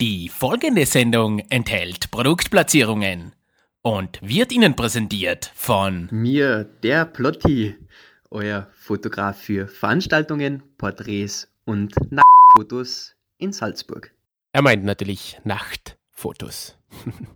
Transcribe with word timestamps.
Die 0.00 0.28
folgende 0.28 0.86
Sendung 0.86 1.38
enthält 1.50 2.10
Produktplatzierungen 2.10 3.32
und 3.80 4.18
wird 4.22 4.50
Ihnen 4.50 4.74
präsentiert 4.74 5.52
von 5.54 6.08
Mir, 6.10 6.64
der 6.64 7.04
Plotti, 7.04 7.76
euer 8.28 8.66
Fotograf 8.74 9.40
für 9.40 9.68
Veranstaltungen, 9.68 10.64
Porträts 10.78 11.48
und 11.64 11.94
Nachtfotos 12.10 13.14
in 13.38 13.52
Salzburg. 13.52 14.10
Er 14.52 14.62
meint 14.62 14.84
natürlich 14.84 15.38
Nachtfotos. 15.44 16.76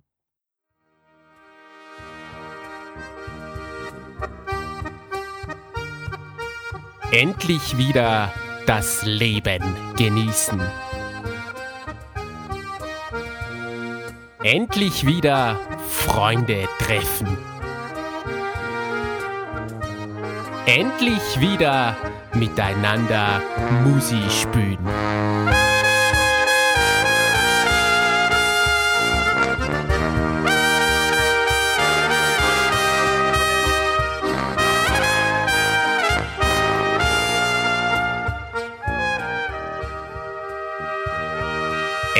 Endlich 7.12 7.78
wieder 7.78 8.34
das 8.66 9.04
Leben 9.06 9.62
genießen. 9.96 10.60
Endlich 14.50 15.04
wieder 15.04 15.60
Freunde 15.90 16.64
treffen. 16.78 17.36
Endlich 20.64 21.38
wieder 21.38 21.94
miteinander 22.32 23.42
Musik 23.84 24.30
spielen. 24.30 24.78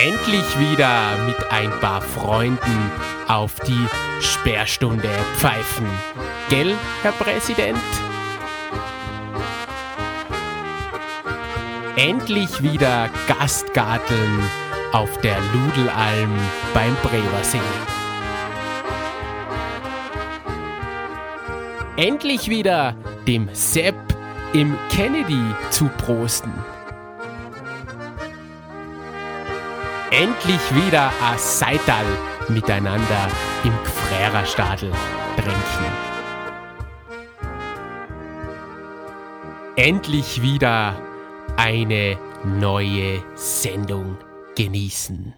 Endlich 0.09 0.59
wieder 0.59 1.19
mit 1.27 1.37
ein 1.53 1.69
paar 1.81 2.01
Freunden 2.01 2.91
auf 3.27 3.61
die 3.61 3.87
Sperrstunde 4.23 5.11
pfeifen. 5.37 5.87
Gell, 6.49 6.75
Herr 7.03 7.13
Präsident? 7.13 7.77
Endlich 11.97 12.63
wieder 12.63 13.11
Gastgarteln 13.27 14.41
auf 14.93 15.15
der 15.21 15.37
Ludelalm 15.53 16.35
beim 16.73 16.97
Brewersee. 17.03 17.61
Endlich 21.97 22.49
wieder 22.49 22.97
dem 23.27 23.51
Sepp 23.53 23.97
im 24.55 24.75
Kennedy 24.89 25.55
zu 25.69 25.91
prosten. 25.99 26.78
Endlich 30.19 30.75
wieder 30.75 31.13
a 31.23 31.39
Seital 31.39 32.05
miteinander 32.49 33.29
im 33.63 33.73
Gfrärerstadel 33.85 34.91
trinken. 35.37 35.87
Endlich 39.77 40.43
wieder 40.43 41.01
eine 41.57 42.19
neue 42.43 43.23
Sendung 43.37 44.17
genießen. 44.57 45.35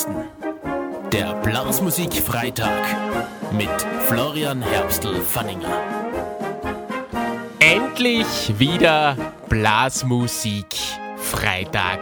Feinsten. 0.00 0.14
Der 1.12 1.34
Blasmusik 1.42 2.14
Freitag 2.14 2.82
mit 3.52 3.68
Florian 4.06 4.62
Herbstl-Fanninger. 4.62 5.82
Endlich 7.58 8.58
wieder 8.58 9.16
Blasmusik 9.48 10.74
Freitag. 11.16 12.00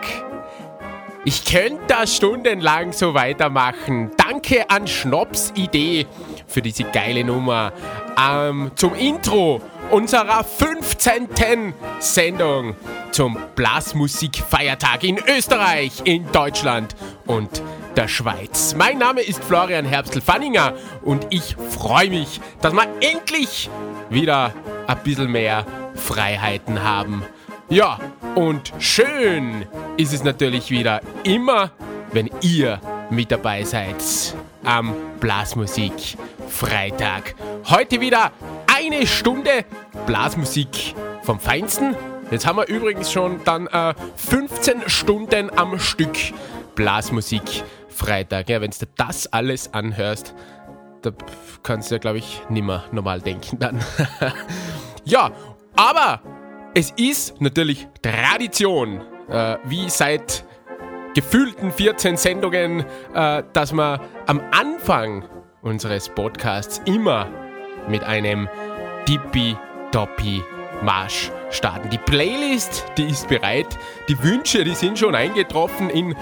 Ich 1.24 1.44
könnte 1.44 1.82
da 1.88 2.06
stundenlang 2.06 2.92
so 2.92 3.14
weitermachen. 3.14 4.12
Danke 4.16 4.70
an 4.70 4.86
Schnops 4.86 5.52
Idee 5.56 6.06
für 6.46 6.62
diese 6.62 6.84
geile 6.84 7.24
Nummer. 7.24 7.72
Ähm, 8.18 8.70
zum 8.76 8.94
Intro 8.94 9.60
unserer 9.90 10.44
15. 10.44 11.74
Sendung 11.98 12.76
zum 13.10 13.36
Blasmusik-Feiertag 13.56 15.02
in 15.04 15.18
Österreich, 15.18 16.02
in 16.04 16.30
Deutschland 16.30 16.94
und 17.26 17.62
der 17.98 18.06
Schweiz. 18.06 18.76
Mein 18.76 18.98
Name 18.98 19.22
ist 19.22 19.42
Florian 19.42 19.84
Herbstl-Fanninger 19.84 20.72
und 21.02 21.26
ich 21.30 21.56
freue 21.56 22.08
mich, 22.08 22.40
dass 22.60 22.72
wir 22.72 22.86
endlich 23.00 23.68
wieder 24.08 24.54
ein 24.86 24.98
bisschen 25.02 25.32
mehr 25.32 25.66
Freiheiten 25.96 26.84
haben. 26.84 27.24
Ja, 27.68 27.98
und 28.36 28.72
schön 28.78 29.66
ist 29.96 30.12
es 30.12 30.22
natürlich 30.22 30.70
wieder 30.70 31.00
immer, 31.24 31.72
wenn 32.12 32.30
ihr 32.40 32.80
mit 33.10 33.32
dabei 33.32 33.64
seid 33.64 33.96
am 34.62 34.94
Blasmusik 35.18 36.16
Freitag. 36.48 37.34
Heute 37.68 38.00
wieder 38.00 38.30
eine 38.72 39.08
Stunde 39.08 39.64
Blasmusik 40.06 40.94
vom 41.24 41.40
Feinsten. 41.40 41.96
Jetzt 42.30 42.46
haben 42.46 42.58
wir 42.58 42.68
übrigens 42.68 43.10
schon 43.10 43.42
dann 43.42 43.66
äh, 43.66 43.92
15 44.14 44.88
Stunden 44.88 45.50
am 45.58 45.80
Stück 45.80 46.16
Blasmusik 46.76 47.64
Freitag. 47.98 48.48
Ja, 48.48 48.60
wenn 48.60 48.70
du 48.70 48.86
das 48.96 49.26
alles 49.32 49.74
anhörst, 49.74 50.34
da 51.02 51.10
kannst 51.62 51.90
du 51.90 51.96
ja, 51.96 51.98
glaube 51.98 52.18
ich, 52.18 52.42
nimmer 52.48 52.84
normal 52.92 53.20
denken 53.20 53.58
dann. 53.58 53.80
ja, 55.04 55.32
aber 55.76 56.20
es 56.74 56.92
ist 56.96 57.40
natürlich 57.40 57.88
Tradition, 58.02 59.00
äh, 59.28 59.56
wie 59.64 59.90
seit 59.90 60.44
gefühlten 61.14 61.72
14 61.72 62.16
Sendungen, 62.16 62.84
äh, 63.14 63.42
dass 63.52 63.72
wir 63.72 64.00
am 64.26 64.40
Anfang 64.52 65.24
unseres 65.62 66.08
Podcasts 66.08 66.80
immer 66.84 67.28
mit 67.88 68.04
einem 68.04 68.48
Dippi-Doppi 69.08 70.44
Marsch 70.82 71.32
starten. 71.50 71.90
Die 71.90 71.98
Playlist, 71.98 72.84
die 72.96 73.04
ist 73.04 73.28
bereit. 73.28 73.66
Die 74.08 74.22
Wünsche, 74.22 74.62
die 74.62 74.74
sind 74.74 74.98
schon 74.98 75.14
eingetroffen 75.14 75.90
in 75.90 76.14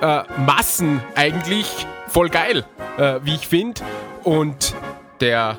äh, 0.00 0.22
Massen 0.38 1.00
eigentlich. 1.14 1.86
Voll 2.08 2.28
geil, 2.28 2.64
äh, 2.98 3.20
wie 3.22 3.34
ich 3.34 3.46
finde. 3.46 3.82
Und 4.24 4.74
der 5.20 5.58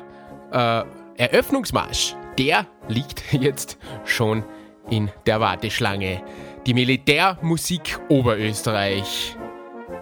äh, 0.52 0.82
Eröffnungsmarsch, 1.16 2.14
der 2.38 2.66
liegt 2.88 3.22
jetzt 3.32 3.78
schon 4.04 4.44
in 4.90 5.10
der 5.26 5.40
Warteschlange. 5.40 6.22
Die 6.66 6.74
Militärmusik 6.74 7.98
Oberösterreich. 8.08 9.36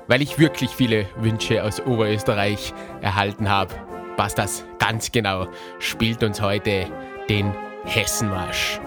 Weil 0.08 0.22
ich 0.22 0.38
wirklich 0.38 0.70
viele 0.70 1.06
Wünsche 1.18 1.62
aus 1.62 1.80
Oberösterreich 1.80 2.74
erhalten 3.00 3.48
habe, 3.48 3.72
passt 4.16 4.38
das 4.38 4.64
ganz 4.80 5.12
genau. 5.12 5.46
Spielt 5.78 6.24
uns 6.24 6.40
heute 6.40 6.86
den 7.28 7.54
Hessenmarsch. 7.84 8.80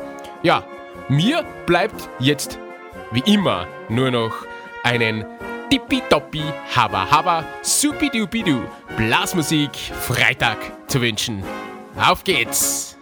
Ja, 0.43 0.65
mir 1.07 1.45
bleibt 1.65 2.09
jetzt 2.19 2.59
wie 3.11 3.23
immer 3.31 3.67
nur 3.87 4.11
noch 4.11 4.45
einen 4.83 5.25
tippitoppi, 5.69 6.43
haba 6.75 7.09
haba, 7.09 7.43
supidupidu 7.61 8.61
Blasmusik 8.97 9.71
Freitag 9.75 10.57
zu 10.87 11.01
wünschen. 11.01 11.43
Auf 11.97 12.23
geht's! 12.23 12.97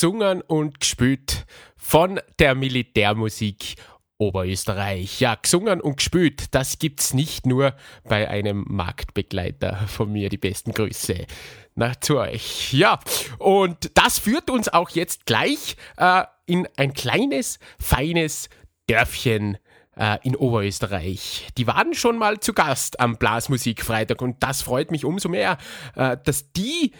Gesungen 0.00 0.40
und 0.40 0.80
gespielt 0.80 1.44
von 1.76 2.20
der 2.38 2.54
Militärmusik 2.54 3.74
Oberösterreich. 4.16 5.20
Ja, 5.20 5.34
gesungen 5.34 5.78
und 5.82 5.98
gespielt, 5.98 6.54
das 6.54 6.78
gibt's 6.78 7.12
nicht 7.12 7.44
nur 7.44 7.74
bei 8.04 8.26
einem 8.26 8.64
Marktbegleiter 8.66 9.76
von 9.88 10.10
mir. 10.10 10.30
Die 10.30 10.38
besten 10.38 10.72
Grüße 10.72 11.26
nach 11.74 11.96
zu 11.96 12.18
euch. 12.18 12.72
Ja, 12.72 12.98
und 13.38 13.90
das 13.92 14.18
führt 14.18 14.48
uns 14.48 14.70
auch 14.70 14.88
jetzt 14.88 15.26
gleich 15.26 15.76
äh, 15.98 16.22
in 16.46 16.66
ein 16.78 16.94
kleines, 16.94 17.58
feines 17.78 18.48
Dörfchen 18.86 19.58
äh, 20.00 20.18
in 20.22 20.34
Oberösterreich. 20.34 21.48
Die 21.58 21.66
waren 21.66 21.94
schon 21.94 22.16
mal 22.16 22.40
zu 22.40 22.54
Gast 22.54 22.98
am 22.98 23.18
Blasmusikfreitag 23.18 24.22
und 24.22 24.42
das 24.42 24.62
freut 24.62 24.90
mich 24.90 25.04
umso 25.04 25.28
mehr, 25.28 25.58
äh, 25.94 26.16
dass 26.24 26.52
die, 26.52 26.92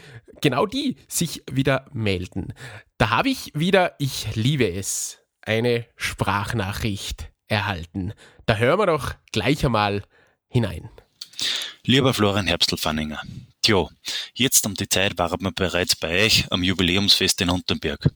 genau 0.42 0.66
die, 0.66 0.96
sich 1.08 1.42
wieder 1.50 1.86
melden. 1.92 2.52
Da 2.98 3.10
habe 3.10 3.30
ich 3.30 3.52
wieder, 3.54 3.94
ich 3.98 4.36
liebe 4.36 4.70
es, 4.70 5.18
eine 5.40 5.86
Sprachnachricht 5.96 7.32
erhalten. 7.48 8.12
Da 8.44 8.56
hören 8.56 8.78
wir 8.78 8.86
doch 8.86 9.14
gleich 9.32 9.64
einmal 9.64 10.02
hinein. 10.48 10.90
Lieber 11.84 12.12
Florian 12.12 12.46
Herbstl-Fanninger, 12.46 13.22
Tja, 13.62 13.86
jetzt 14.32 14.64
um 14.64 14.74
die 14.74 14.88
Zeit 14.88 15.18
waren 15.18 15.42
wir 15.42 15.52
bereits 15.52 15.94
bei 15.94 16.24
euch 16.24 16.50
am 16.50 16.62
Jubiläumsfest 16.62 17.42
in 17.42 17.50
Unterberg. 17.50 18.10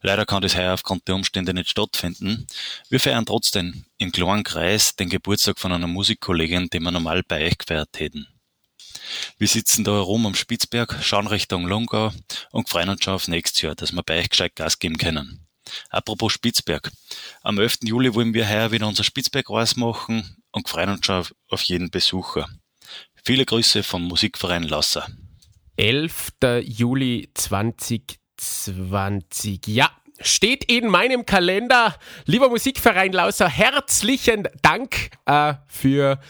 Leider 0.00 0.24
kann 0.24 0.40
das 0.40 0.56
heuer 0.56 0.72
aufgrund 0.72 1.06
der 1.06 1.16
Umstände 1.16 1.52
nicht 1.52 1.68
stattfinden. 1.68 2.46
Wir 2.88 2.98
feiern 2.98 3.26
trotzdem 3.26 3.84
im 3.98 4.10
kleinen 4.10 4.42
Kreis 4.42 4.96
den 4.96 5.10
Geburtstag 5.10 5.58
von 5.58 5.72
einer 5.72 5.86
Musikkollegin, 5.86 6.70
die 6.72 6.80
wir 6.80 6.90
normal 6.90 7.22
bei 7.28 7.46
euch 7.46 7.58
gefeiert 7.58 7.98
hätten. 7.98 8.26
Wir 9.36 9.48
sitzen 9.48 9.84
da 9.84 9.92
herum 9.92 10.24
am 10.24 10.34
Spitzberg, 10.34 10.96
schauen 11.02 11.26
Richtung 11.26 11.66
Lungau 11.66 12.12
und 12.50 12.70
freuen 12.70 12.88
uns 12.88 13.04
schon 13.04 13.14
auf 13.14 13.28
nächstes 13.28 13.60
Jahr, 13.60 13.74
dass 13.74 13.92
wir 13.92 14.02
bei 14.02 14.20
euch 14.20 14.30
gescheit 14.30 14.56
Gas 14.56 14.78
geben 14.78 14.96
können. 14.96 15.46
Apropos 15.90 16.32
Spitzberg. 16.32 16.90
Am 17.42 17.58
11. 17.58 17.80
Juli 17.82 18.14
wollen 18.14 18.32
wir 18.32 18.48
heuer 18.48 18.72
wieder 18.72 18.88
unser 18.88 19.04
Spitzberg 19.04 19.50
machen 19.76 20.42
und 20.52 20.68
freuen 20.70 20.88
uns 20.88 21.04
schon 21.04 21.26
auf 21.48 21.62
jeden 21.62 21.90
Besucher. 21.90 22.48
Viele 23.26 23.44
Grüße 23.44 23.82
vom 23.82 24.04
Musikverein 24.04 24.62
Lasser. 24.62 25.08
11. 25.78 26.28
Juli 26.62 27.28
2020. 27.34 29.66
Ja, 29.66 29.90
steht 30.20 30.70
in 30.70 30.86
meinem 30.86 31.26
Kalender. 31.26 31.96
Lieber 32.26 32.48
Musikverein 32.48 33.10
Lauser, 33.10 33.48
herzlichen 33.48 34.46
Dank 34.62 35.10
äh, 35.24 35.54
für 35.66 36.20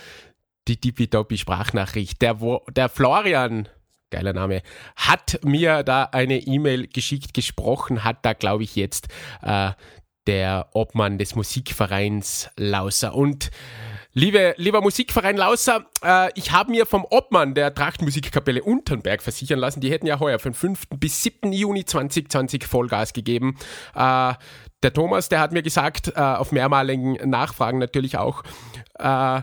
die 0.68 0.80
Dippidoppi 0.80 1.36
Sprachnachricht. 1.36 2.22
Der, 2.22 2.38
der 2.70 2.88
Florian, 2.88 3.68
geiler 4.08 4.32
Name, 4.32 4.62
hat 4.96 5.40
mir 5.44 5.82
da 5.82 6.04
eine 6.04 6.38
E-Mail 6.38 6.86
geschickt, 6.86 7.34
gesprochen, 7.34 8.04
hat 8.04 8.24
da, 8.24 8.32
glaube 8.32 8.64
ich, 8.64 8.74
jetzt 8.74 9.08
äh, 9.42 9.72
der 10.26 10.70
Obmann 10.72 11.18
des 11.18 11.34
Musikvereins 11.34 12.48
Lauser. 12.56 13.14
Und 13.14 13.50
Liebe, 14.18 14.54
lieber 14.56 14.80
Musikverein 14.80 15.36
Lauser, 15.36 15.84
äh, 16.02 16.30
ich 16.36 16.50
habe 16.50 16.70
mir 16.70 16.86
vom 16.86 17.04
Obmann 17.10 17.52
der 17.52 17.74
Trachtmusikkapelle 17.74 18.62
Unternberg 18.62 19.20
versichern 19.20 19.58
lassen, 19.58 19.82
die 19.82 19.90
hätten 19.90 20.06
ja 20.06 20.18
heuer 20.18 20.38
von 20.38 20.54
5. 20.54 20.84
bis 20.98 21.22
7. 21.22 21.52
Juni 21.52 21.84
2020 21.84 22.64
Vollgas 22.64 23.12
gegeben. 23.12 23.58
Äh, 23.94 24.32
der 24.82 24.92
Thomas, 24.94 25.28
der 25.28 25.40
hat 25.40 25.52
mir 25.52 25.62
gesagt, 25.62 26.14
äh, 26.16 26.18
auf 26.18 26.50
mehrmaligen 26.50 27.28
Nachfragen 27.28 27.78
natürlich 27.78 28.16
auch, 28.16 28.42
äh, 28.98 29.42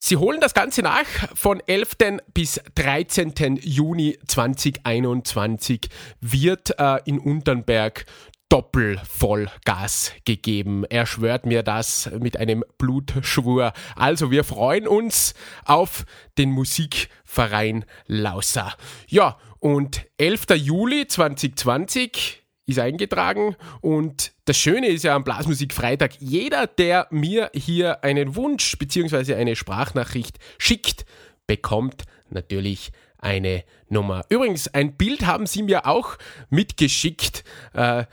Sie 0.00 0.18
holen 0.18 0.40
das 0.40 0.52
Ganze 0.52 0.82
nach 0.82 1.06
von 1.34 1.62
11. 1.66 2.20
bis 2.34 2.60
13. 2.74 3.60
Juni 3.62 4.18
2021 4.26 5.88
wird 6.20 6.78
äh, 6.78 6.98
in 7.06 7.18
Unternberg 7.18 8.04
Doppelvollgas 8.48 10.12
gegeben. 10.24 10.84
Er 10.84 11.06
schwört 11.06 11.46
mir 11.46 11.62
das 11.62 12.10
mit 12.20 12.36
einem 12.36 12.64
Blutschwur. 12.78 13.72
Also 13.96 14.30
wir 14.30 14.44
freuen 14.44 14.86
uns 14.86 15.34
auf 15.64 16.04
den 16.38 16.50
Musikverein 16.50 17.84
Lauser. 18.06 18.74
Ja, 19.08 19.38
und 19.58 20.06
11. 20.18 20.46
Juli 20.56 21.06
2020 21.06 22.44
ist 22.66 22.78
eingetragen 22.78 23.56
und 23.80 24.32
das 24.44 24.56
Schöne 24.56 24.88
ist 24.88 25.04
ja 25.04 25.14
am 25.14 25.24
Blasmusikfreitag, 25.24 26.12
jeder, 26.18 26.66
der 26.66 27.08
mir 27.10 27.50
hier 27.54 28.04
einen 28.04 28.36
Wunsch 28.36 28.78
bzw. 28.78 29.34
eine 29.34 29.56
Sprachnachricht 29.56 30.38
schickt, 30.58 31.04
bekommt 31.46 32.04
natürlich 32.30 32.92
eine 33.18 33.64
Nummer. 33.88 34.24
Übrigens, 34.28 34.68
ein 34.68 34.96
Bild 34.96 35.24
haben 35.24 35.46
sie 35.46 35.62
mir 35.62 35.86
auch 35.86 36.16
mitgeschickt. 36.50 37.44
Äh, 37.72 38.04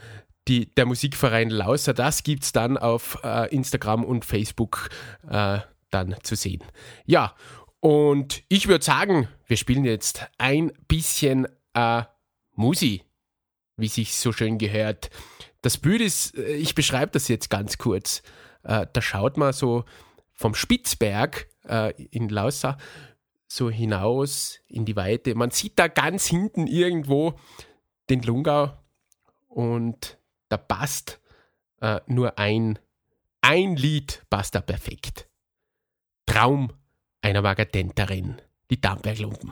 die, 0.48 0.74
der 0.74 0.86
Musikverein 0.86 1.50
Lauser. 1.50 1.94
Das 1.94 2.22
gibt 2.22 2.44
es 2.44 2.52
dann 2.52 2.76
auf 2.76 3.18
äh, 3.22 3.54
Instagram 3.54 4.04
und 4.04 4.24
Facebook 4.24 4.90
äh, 5.28 5.58
dann 5.90 6.16
zu 6.22 6.34
sehen. 6.34 6.62
Ja, 7.04 7.34
und 7.80 8.42
ich 8.48 8.68
würde 8.68 8.84
sagen, 8.84 9.28
wir 9.46 9.56
spielen 9.56 9.84
jetzt 9.84 10.26
ein 10.38 10.72
bisschen 10.88 11.46
äh, 11.74 12.02
Musi, 12.54 13.02
wie 13.76 13.88
sich 13.88 14.14
so 14.14 14.32
schön 14.32 14.58
gehört. 14.58 15.10
Das 15.62 15.78
Bild 15.78 16.00
ist, 16.00 16.36
äh, 16.36 16.54
ich 16.54 16.74
beschreibe 16.74 17.12
das 17.12 17.28
jetzt 17.28 17.50
ganz 17.50 17.78
kurz. 17.78 18.22
Äh, 18.62 18.86
da 18.92 19.02
schaut 19.02 19.36
man 19.36 19.52
so 19.52 19.84
vom 20.32 20.54
Spitzberg 20.54 21.48
äh, 21.68 21.92
in 22.10 22.28
Lausa 22.28 22.78
so 23.52 23.70
hinaus 23.70 24.60
in 24.66 24.84
die 24.84 24.96
Weite. 24.96 25.34
Man 25.34 25.50
sieht 25.50 25.78
da 25.78 25.88
ganz 25.88 26.26
hinten 26.26 26.66
irgendwo 26.66 27.34
den 28.08 28.22
Lungau 28.22 28.72
und 29.48 30.18
da 30.52 30.58
passt 30.58 31.18
äh, 31.80 32.00
nur 32.06 32.38
ein, 32.38 32.78
ein 33.40 33.74
Lied 33.76 34.22
passt 34.28 34.54
da 34.54 34.60
perfekt. 34.60 35.28
Traum 36.26 36.72
einer 37.22 37.40
Magadenterin, 37.40 38.40
die 38.70 38.80
Damberglumpen. 38.80 39.50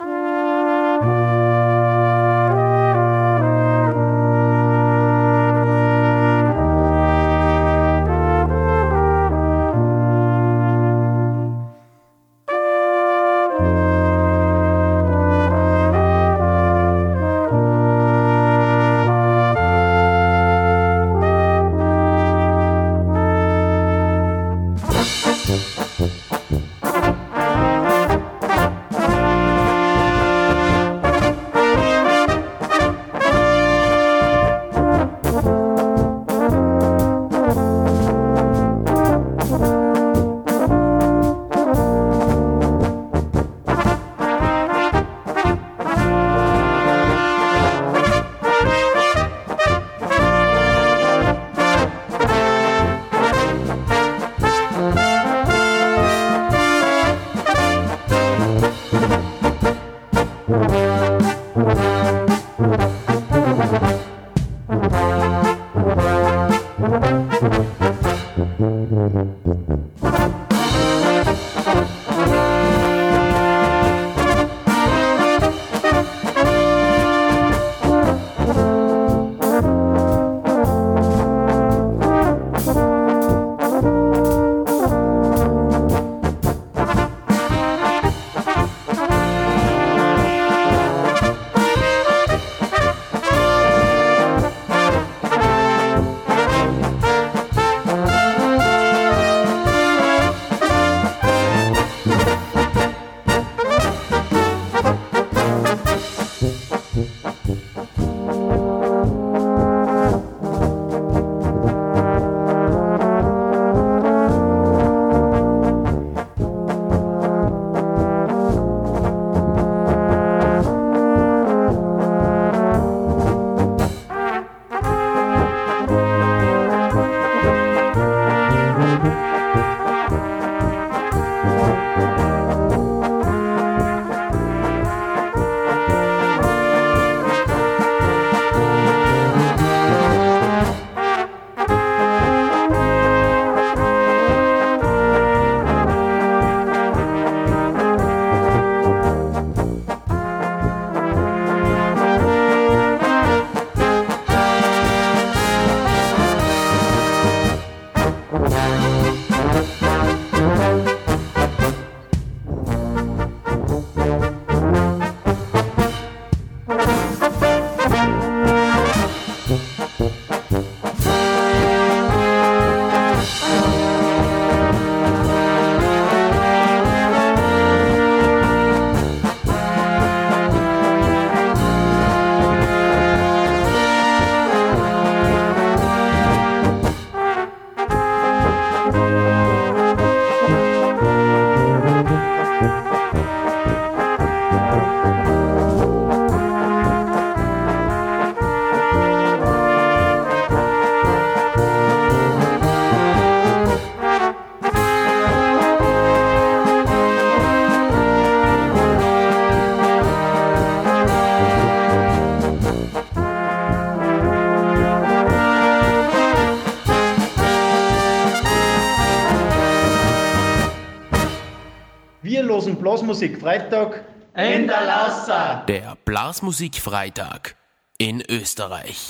Blasmusik-Freitag 223.11 224.05
in 224.37 224.69
der 224.69 224.85
Lassa. 224.85 225.65
Der 225.67 225.97
Blasmusik-Freitag 226.05 227.57
in 227.99 228.23
Österreich. 228.31 229.09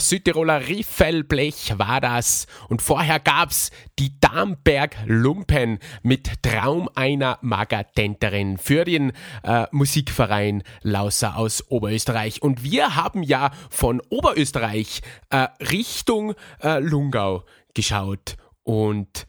Südtiroler 0.00 0.68
Riffelblech 0.68 1.78
war 1.78 2.00
das. 2.00 2.46
Und 2.68 2.82
vorher 2.82 3.20
gab's 3.20 3.70
die 3.98 4.18
Damberg 4.20 4.96
Lumpen 5.06 5.78
mit 6.02 6.42
Traum 6.42 6.88
einer 6.94 7.38
Magatenterin 7.42 8.58
für 8.58 8.84
den 8.84 9.12
äh, 9.42 9.66
Musikverein 9.70 10.62
Lauser 10.82 11.36
aus 11.36 11.70
Oberösterreich. 11.70 12.42
Und 12.42 12.62
wir 12.62 12.96
haben 12.96 13.22
ja 13.22 13.50
von 13.70 14.00
Oberösterreich 14.08 15.02
äh, 15.30 15.48
Richtung 15.60 16.34
äh, 16.62 16.78
Lungau 16.80 17.44
geschaut. 17.74 18.36
Und 18.62 19.26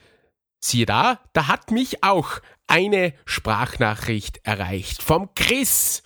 siehe 0.60 0.86
da, 0.86 1.20
da 1.34 1.48
hat 1.48 1.72
mich 1.72 2.04
auch 2.04 2.40
eine 2.68 3.14
Sprachnachricht 3.26 4.40
erreicht 4.44 5.04
vom 5.04 5.34
Chris 5.36 6.04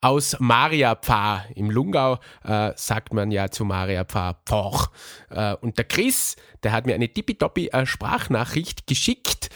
aus 0.00 0.36
Mariapfarr. 0.38 1.44
Im 1.54 1.70
Lungau 1.70 2.18
äh, 2.44 2.72
sagt 2.76 3.12
man 3.12 3.30
ja 3.30 3.50
zu 3.50 3.64
Mariapfarr 3.64 4.40
Pfoch. 4.46 4.90
Äh, 5.30 5.54
und 5.56 5.78
der 5.78 5.84
Chris, 5.84 6.36
der 6.62 6.72
hat 6.72 6.86
mir 6.86 6.94
eine 6.94 7.08
tippitoppi 7.08 7.68
äh, 7.68 7.86
Sprachnachricht 7.86 8.86
geschickt. 8.86 9.50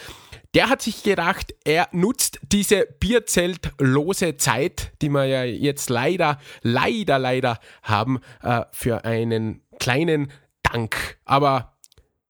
Der 0.53 0.69
hat 0.69 0.81
sich 0.81 1.03
gedacht, 1.03 1.53
er 1.65 1.89
nutzt 1.91 2.39
diese 2.41 2.87
bierzeltlose 2.99 4.37
Zeit, 4.37 4.93
die 5.01 5.09
wir 5.09 5.25
ja 5.25 5.43
jetzt 5.43 5.89
leider, 5.89 6.39
leider, 6.61 7.19
leider 7.19 7.59
haben, 7.83 8.19
äh, 8.41 8.61
für 8.71 9.03
einen 9.03 9.61
kleinen 9.79 10.31
Dank. 10.63 11.17
Aber 11.25 11.73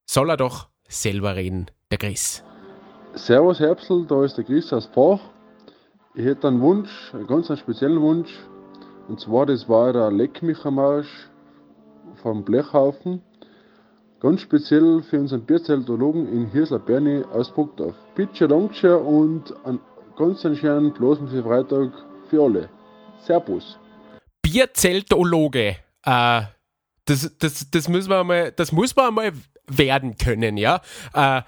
soll 0.06 0.32
er 0.32 0.38
doch 0.38 0.69
selber 0.88 1.36
reden, 1.36 1.69
der 1.91 1.99
Chris. 1.99 2.43
Servus 3.13 3.60
Herbstl, 3.60 4.06
da 4.08 4.23
ist 4.25 4.38
der 4.38 4.43
Chris 4.43 4.73
aus 4.73 4.88
Pfoch. 4.88 5.19
Ich 6.17 6.23
hätte 6.23 6.47
einen 6.47 6.62
Wunsch, 6.62 7.13
einen 7.13 7.28
ganz 7.28 7.47
speziellen 7.60 7.99
Wunsch. 7.99 8.32
Und 9.10 9.19
zwar, 9.19 9.45
das 9.45 9.67
war 9.67 9.91
der 9.91 10.10
Leckmichermarsch 10.12 11.10
vom 12.21 12.45
Blechhaufen. 12.45 13.21
Ganz 14.21 14.39
speziell 14.39 15.04
für 15.04 15.19
unseren 15.19 15.45
Bierzeltologen 15.45 16.32
in 16.32 16.49
Hirsler 16.51 16.80
Berni 16.80 17.21
aus 17.34 17.54
Burgdorf. 17.54 17.95
Bitte 18.15 18.47
Dankeschön 18.47 18.95
und 18.95 19.54
einen 19.65 19.82
ganz 20.17 20.41
schönen 20.41 20.95
Freitag 20.95 21.91
für 22.30 22.43
alle. 22.43 22.69
Servus. 23.25 23.78
Bierzeltologe. 24.41 25.75
Äh, 26.06 26.41
das, 27.04 27.30
das, 27.39 27.69
das, 27.69 27.89
müssen 27.89 28.10
wir 28.10 28.23
mal, 28.23 28.54
das 28.54 28.71
muss 28.71 28.95
man 28.95 29.13
mal 29.13 29.34
werden 29.67 30.15
können, 30.17 30.56
ja. 30.56 30.80
Äh, 31.13 31.41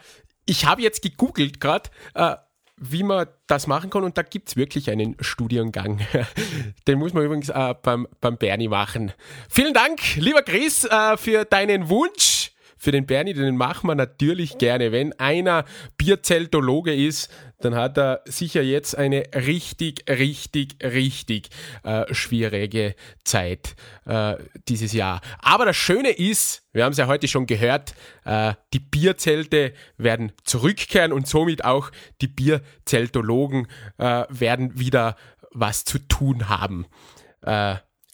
ich 0.46 0.66
habe 0.66 0.82
jetzt 0.82 1.02
gegoogelt 1.02 1.62
gerade. 1.62 1.90
Äh, 2.14 2.36
wie 2.78 3.04
man 3.04 3.28
das 3.48 3.68
machen 3.68 3.90
kann. 3.90 4.04
Und 4.04 4.18
da 4.18 4.22
gibt 4.22 4.50
es 4.50 4.56
wirklich 4.56 4.90
einen 4.90 5.16
Studiengang. 5.20 6.00
Den 6.88 7.00
muss 7.00 7.14
man 7.14 7.24
übrigens 7.24 7.50
äh, 7.50 7.76
beim, 7.82 8.08
beim 8.22 8.38
Bernie 8.38 8.68
machen. 8.68 9.12
Vielen 9.50 9.74
Dank, 9.74 10.16
lieber 10.16 10.44
Chris, 10.44 10.86
äh, 10.86 11.18
für 11.18 11.46
deinen 11.46 11.90
Wunsch 11.90 12.37
für 12.78 12.92
den 12.92 13.06
Bernie, 13.06 13.34
den 13.34 13.58
machen 13.58 13.88
wir 13.88 13.96
natürlich 13.96 14.58
gerne. 14.58 14.92
Wenn 14.92 15.14
einer 15.20 15.66
Bierzeltologe 15.98 16.94
ist, 16.94 17.30
dann 17.60 17.76
hat 17.76 17.98
er 17.98 18.22
sicher 18.26 18.62
jetzt 18.62 18.98
eine 18.98 19.24
richtig, 19.34 20.04
richtig, 20.10 20.76
richtig 20.84 21.50
äh, 21.84 22.14
schwierige 22.14 22.96
Zeit 23.24 23.76
äh, 24.06 24.36
dieses 24.68 24.94
Jahr. 24.94 25.22
Aber 25.40 25.66
das 25.66 25.76
Schöne 25.76 26.12
ist, 26.12 26.64
wir 26.72 26.84
haben 26.84 26.92
es 26.92 26.98
ja 26.98 27.08
heute 27.08 27.28
schon 27.28 27.48
gehört, 27.48 27.96
äh, 28.26 28.54
die 28.74 28.80
Bierzelte 28.80 29.74
werden 29.98 30.32
zurückkehren 30.44 31.12
und 31.12 31.28
somit 31.28 31.66
auch 31.66 31.92
die 32.22 32.28
Bierzeltologen 32.28 33.68
äh, 33.98 34.26
werden 34.30 34.78
wieder 34.80 35.16
was 35.52 35.84
zu 35.84 35.98
tun 36.00 36.50
haben. 36.50 36.86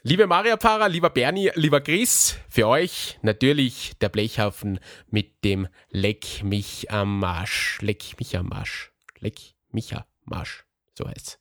Liebe 0.05 0.27
Maria-Pfarrer, 0.27 0.89
lieber 0.89 1.09
Bernie, 1.09 1.49
lieber 1.55 1.79
Chris, 1.79 2.35
für 2.49 2.67
euch 2.67 3.17
natürlich 3.21 3.93
der 4.01 4.09
Blechhaufen 4.09 4.81
mit 5.09 5.45
dem 5.45 5.69
Leck 5.91 6.43
mich 6.43 6.91
am 6.91 7.19
Marsch. 7.19 7.77
Leck 7.79 8.19
mich 8.19 8.35
am 8.35 8.47
Marsch. 8.47 8.91
Leck 9.19 9.39
mich 9.71 9.95
am 9.95 10.03
Marsch. 10.25 10.65
So 10.93 11.07
heißt's. 11.07 11.39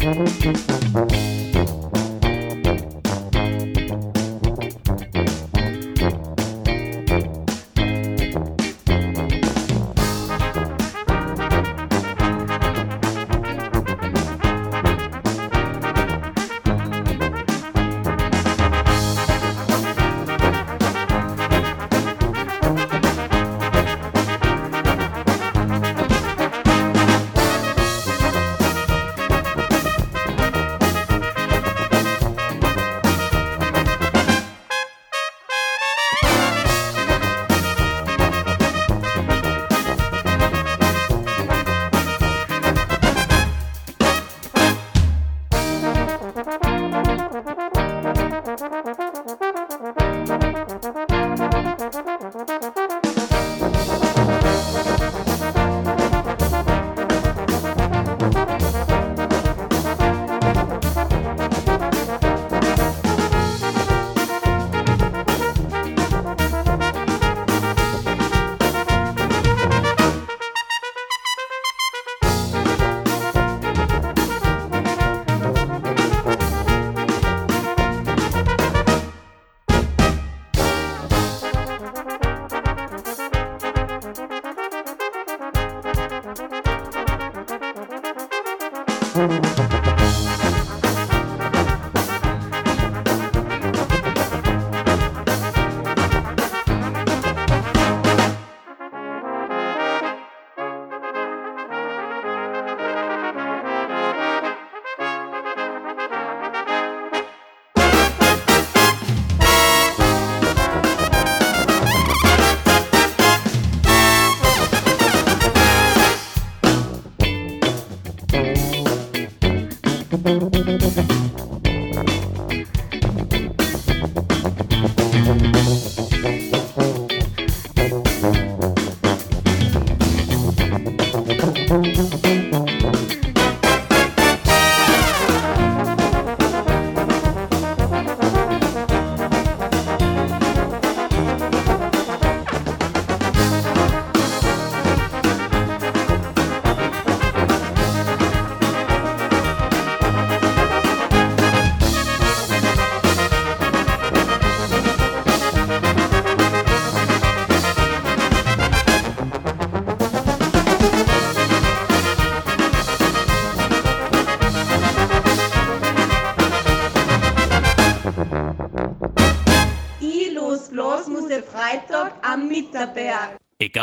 Ilos 0.00 1.44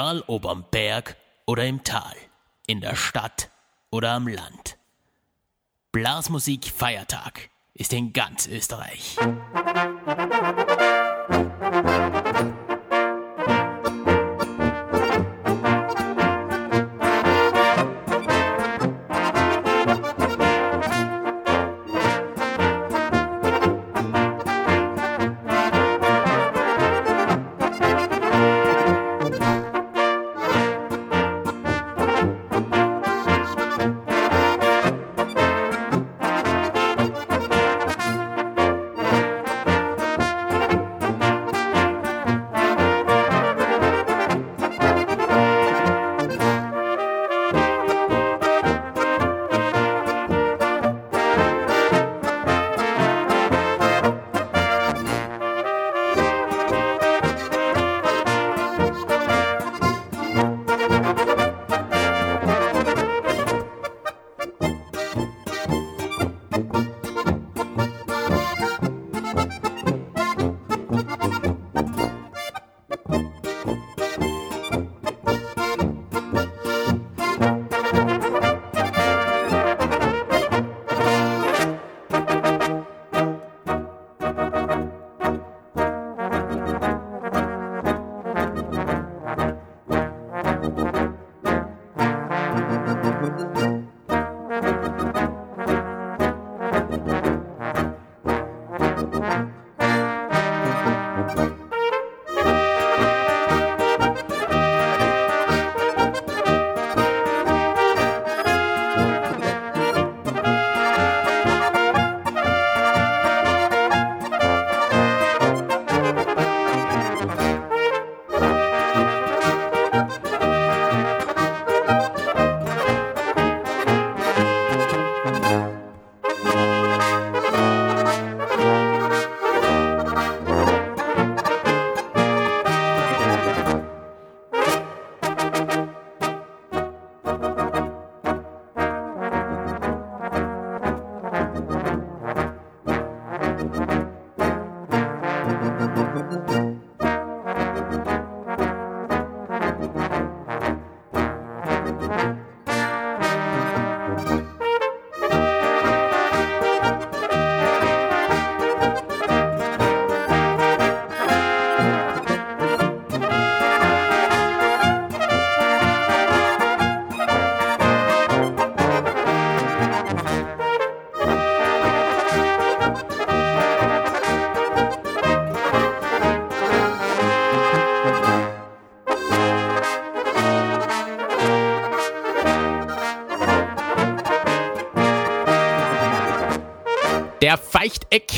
Egal 0.06 0.24
ob 0.28 0.46
am 0.46 0.66
Berg 0.70 1.18
oder 1.48 1.66
im 1.66 1.84
Tal, 1.84 2.16
in 2.68 2.80
der 2.80 2.96
Stadt 2.96 3.50
oder 3.90 4.12
am 4.12 4.28
Land. 4.28 4.78
Blasmusik 5.92 6.66
Feiertag 6.66 7.50
ist 7.74 7.92
in 7.92 8.14
ganz 8.14 8.46
Österreich. 8.46 9.18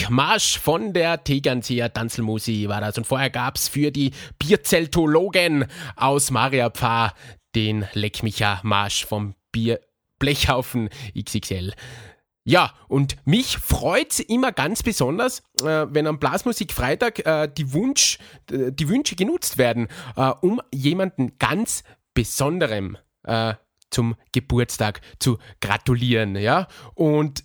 Feichtecke-Marsch 0.08 0.60
von 0.60 0.94
der 0.94 1.24
Tegernseer 1.24 1.92
Tanzelmusi 1.92 2.68
war 2.68 2.82
das. 2.82 2.98
Und 2.98 3.06
vorher 3.06 3.30
gab 3.30 3.58
es 3.58 3.68
für 3.68 3.92
die 3.92 4.12
Bierzeltologen 4.40 5.66
aus 5.96 6.32
Mariapfarr 6.32 7.14
den 7.56 7.86
Leckmicha-Marsch 7.94 9.06
vom 9.06 9.36
Bier 9.52 9.80
Blechhaufen 10.20 10.90
XXL. 11.18 11.74
Ja, 12.44 12.74
und 12.88 13.18
mich 13.26 13.58
freut's 13.58 14.20
immer 14.20 14.54
ganz 14.54 14.82
besonders, 14.82 15.40
äh, 15.62 15.86
wenn 15.90 16.08
am 16.08 16.20
Blasmusik-Freitag 16.20 17.26
äh, 17.26 17.50
die, 17.56 17.74
Wunsch, 17.74 18.18
äh, 18.50 18.72
die 18.72 18.88
Wünsche 18.88 19.16
genutzt 19.16 19.58
werden, 19.58 19.90
äh, 20.16 20.32
um 20.42 20.62
jemanden 20.74 21.38
ganz 21.40 21.84
Besonderem 22.14 22.98
äh, 23.24 23.54
zum 23.90 24.16
Geburtstag 24.32 25.02
zu 25.20 25.38
gratulieren. 25.60 26.36
Ja? 26.36 26.68
Und 26.96 27.44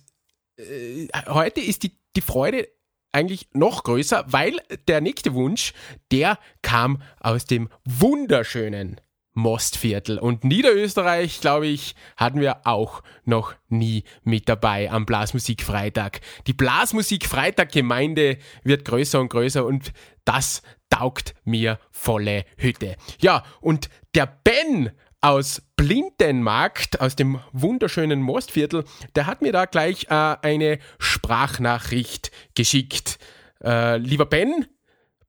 äh, 0.57 1.09
heute 1.27 1.59
ist 1.61 1.83
die, 1.83 1.91
die 2.15 2.21
Freude 2.21 2.67
eigentlich 3.11 3.47
noch 3.53 3.83
größer, 3.83 4.25
weil 4.27 4.57
der 4.87 5.01
nächste 5.01 5.33
Wunsch, 5.33 5.73
der 6.11 6.39
kam 6.61 7.01
aus 7.19 7.45
dem 7.45 7.69
wunderschönen 7.85 8.99
Mostviertel. 9.33 10.19
Und 10.19 10.43
Niederösterreich, 10.43 11.41
glaube 11.41 11.67
ich, 11.67 11.95
hatten 12.17 12.39
wir 12.39 12.67
auch 12.67 13.01
noch 13.25 13.55
nie 13.67 14.03
mit 14.23 14.47
dabei 14.47 14.91
am 14.91 15.05
Blasmusikfreitag. 15.05 16.21
Die 16.45 16.53
Blasmusikfreitag-Gemeinde 16.53 18.37
wird 18.63 18.85
größer 18.85 19.19
und 19.19 19.29
größer 19.29 19.65
und 19.65 19.91
das 20.25 20.61
taugt 20.89 21.33
mir 21.43 21.79
volle 21.91 22.45
Hütte. 22.57 22.95
Ja, 23.19 23.43
und 23.61 23.89
der 24.13 24.27
Ben 24.27 24.91
aus 25.23 25.61
Blindenmarkt, 25.77 26.99
aus 26.99 27.15
dem 27.15 27.39
wunderschönen 27.53 28.21
Mostviertel, 28.21 28.83
der 29.15 29.25
hat 29.25 29.41
mir 29.41 29.53
da 29.53 29.65
gleich 29.65 30.07
äh, 30.09 30.35
eine 30.41 30.79
Sprachnachricht 30.99 32.29
geschickt. 32.55 33.19
Äh, 33.63 33.97
lieber 33.97 34.25
Ben, 34.25 34.67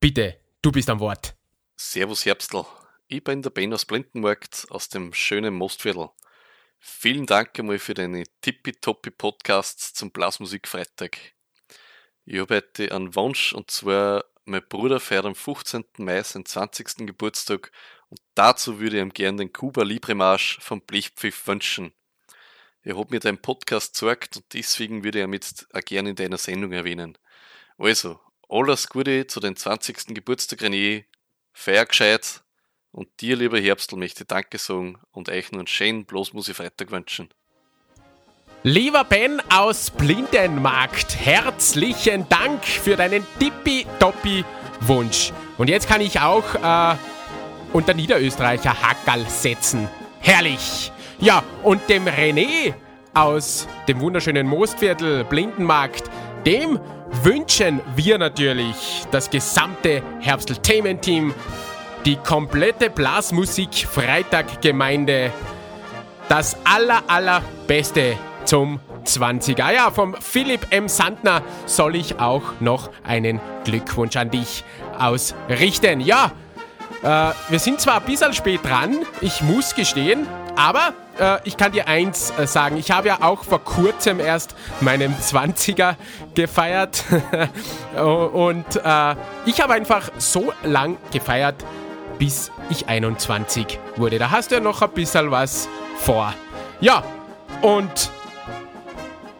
bitte, 0.01 0.37
du 0.63 0.73
bist 0.73 0.91
am 0.91 0.99
Wort. 0.99 1.37
Servus 1.77 2.27
Herbstl. 2.27 2.65
Ich 3.07 3.23
bin 3.23 3.43
der 3.43 3.51
Ben 3.51 3.73
aus 3.73 3.85
Blindenmarkt 3.85 4.67
aus 4.71 4.89
dem 4.89 5.15
schönen 5.15 5.55
Mostviertel. 5.55 6.11
Vielen 6.81 7.27
Dank 7.27 7.57
einmal 7.57 7.79
für 7.79 7.95
deine 7.95 8.25
tippitoppi 8.41 9.13
Podcasts 9.13 9.95
zum 9.95 10.11
Blasmusikfreitag. 10.11 11.17
Ich 12.25 12.41
habe 12.41 12.57
heute 12.57 12.93
einen 12.93 13.15
Wunsch 13.15 13.53
und 13.53 13.71
zwar 13.71 14.25
mein 14.45 14.63
Bruder 14.69 15.01
feiert 15.01 15.25
am 15.25 15.35
15. 15.35 15.85
Mai 15.99 16.23
seinen 16.23 16.45
20. 16.45 17.07
Geburtstag 17.07 17.71
und 18.15 18.21
dazu 18.37 18.79
würde 18.79 18.99
ich 18.99 19.03
ihm 19.03 19.13
gerne 19.13 19.39
den 19.39 19.53
Kuba 19.53 19.83
Libre 19.83 20.15
Marsch 20.15 20.61
vom 20.61 20.81
Blechpfiff 20.81 21.49
wünschen. 21.49 21.93
Er 22.85 22.97
hat 22.97 23.11
mir 23.11 23.19
deinen 23.19 23.43
Podcast 23.43 23.95
gezeigt 23.95 24.37
und 24.37 24.45
deswegen 24.53 25.03
würde 25.03 25.19
ich 25.19 25.25
ihn 25.25 25.33
jetzt 25.33 25.67
auch 25.75 25.81
gerne 25.81 26.11
in 26.11 26.17
deiner 26.17 26.39
Sendung 26.39 26.71
erwähnen. 26.71 27.19
Also, 27.77 28.21
alles 28.49 28.89
Gute 28.89 29.27
zu 29.27 29.41
den 29.41 29.57
20. 29.57 30.15
Geburtstag 30.15 30.61
René, 30.61 31.07
feier 31.53 31.87
gescheit 31.87 32.45
und 32.93 33.09
dir, 33.21 33.35
lieber 33.35 33.59
Herbstl, 33.59 33.97
möchte 33.97 34.23
ich 34.23 34.29
Danke 34.29 34.59
sagen 34.59 35.01
und 35.11 35.29
euch 35.29 35.51
nur 35.51 35.63
einen 35.63 35.67
schönen 35.67 36.05
Bloßmusik-Freitag 36.05 36.93
wünschen. 36.93 37.31
Lieber 38.63 39.03
Ben 39.03 39.43
aus 39.51 39.91
Blindenmarkt, 39.91 41.17
herzlichen 41.19 42.29
Dank 42.29 42.65
für 42.65 42.95
deinen 42.95 43.27
tippitoppi-Wunsch. 43.41 45.33
Und 45.59 45.69
jetzt 45.69 45.89
kann 45.89 46.01
ich 46.01 46.21
auch 46.21 46.55
äh, 46.55 46.97
unter 47.75 47.93
Niederösterreicher 47.93 48.75
Hackerl 48.81 49.29
setzen. 49.29 49.89
Herrlich! 50.21 50.91
Ja, 51.19 51.43
und 51.63 51.89
dem 51.89 52.07
René 52.07 52.73
aus 53.13 53.69
dem 53.89 54.01
wunderschönen 54.01 54.47
Mostviertel 54.47 55.25
Blindenmarkt, 55.25 56.05
dem 56.47 56.81
wünschen 57.23 57.81
wir 57.95 58.19
natürlich 58.19 59.05
das 59.11 59.29
gesamte 59.29 60.03
Herbsteltainment-Team 60.21 61.35
die 62.05 62.17
komplette 62.17 62.91
Blasmusik 62.91 63.87
Freitag 63.91 64.61
Gemeinde 64.61 65.33
das 66.29 66.57
aller 66.65 67.03
allerbeste 67.07 68.17
zum 68.45 68.81
20er. 69.05 69.73
Ja, 69.73 69.91
vom 69.91 70.15
Philipp 70.21 70.67
M. 70.71 70.89
Sandner 70.89 71.43
soll 71.67 71.97
ich 71.97 72.19
auch 72.19 72.43
noch 72.61 72.91
einen 73.03 73.41
Glückwunsch 73.65 74.17
an 74.17 74.31
dich 74.31 74.65
ausrichten. 74.99 76.01
Ja, 76.01 76.33
äh, 77.05 77.33
wir 77.51 77.59
sind 77.59 77.81
zwar 77.81 77.97
ein 78.01 78.07
bisschen 78.07 78.33
spät 78.33 78.65
dran, 78.65 79.05
ich 79.21 79.43
muss 79.43 79.75
gestehen, 79.75 80.27
aber 80.57 80.95
äh, 81.19 81.39
ich 81.45 81.57
kann 81.57 81.73
dir 81.73 81.87
eins 81.87 82.33
äh, 82.39 82.47
sagen. 82.47 82.77
Ich 82.77 82.91
habe 82.91 83.09
ja 83.09 83.19
auch 83.21 83.45
vor 83.45 83.63
kurzem 83.63 84.21
erst 84.21 84.55
meinen 84.81 85.15
20er 85.17 85.97
gefeiert. 86.35 87.05
Und 87.97 88.77
äh, 88.77 89.15
ich 89.45 89.61
habe 89.61 89.75
einfach 89.75 90.11
so 90.19 90.53
lang 90.63 90.97
gefeiert, 91.13 91.57
bis 92.19 92.51
ich 92.71 92.89
21 92.89 93.79
wurde. 93.97 94.19
Da 94.19 94.31
hast 94.31 94.51
du 94.51 94.57
ja 94.57 94.61
noch 94.61 94.83
ein 94.83 94.91
bisschen 94.91 95.31
was 95.31 95.69
vor. 95.99 96.33
Ja, 96.81 97.05
und 97.63 98.11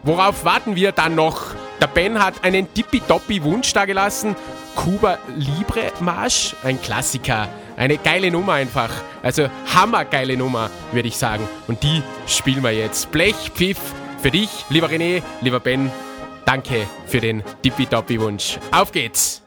worauf 0.03 0.45
warten 0.45 0.75
wir 0.75 0.91
dann 0.91 1.15
noch? 1.15 1.53
Der 1.81 1.87
Ben 1.87 2.23
hat 2.23 2.43
einen 2.43 2.73
tippitoppi 2.73 3.43
Wunsch 3.43 3.73
da 3.73 3.85
gelassen. 3.85 4.35
Kuba 4.75 5.17
Libre 5.35 5.91
Marsch, 5.99 6.55
ein 6.63 6.81
Klassiker. 6.81 7.47
Eine 7.77 7.97
geile 7.97 8.31
Nummer 8.31 8.53
einfach. 8.53 8.89
Also 9.21 9.49
hammergeile 9.73 10.37
Nummer, 10.37 10.69
würde 10.91 11.07
ich 11.07 11.17
sagen. 11.17 11.47
Und 11.67 11.83
die 11.83 12.01
spielen 12.27 12.63
wir 12.63 12.71
jetzt. 12.71 13.11
Blechpfiff 13.11 13.79
für 14.21 14.31
dich, 14.31 14.49
lieber 14.69 14.87
René, 14.87 15.21
lieber 15.41 15.59
Ben. 15.59 15.91
Danke 16.45 16.87
für 17.07 17.19
den 17.19 17.43
tippitoppi 17.61 18.19
Wunsch. 18.19 18.59
Auf 18.71 18.91
geht's! 18.91 19.44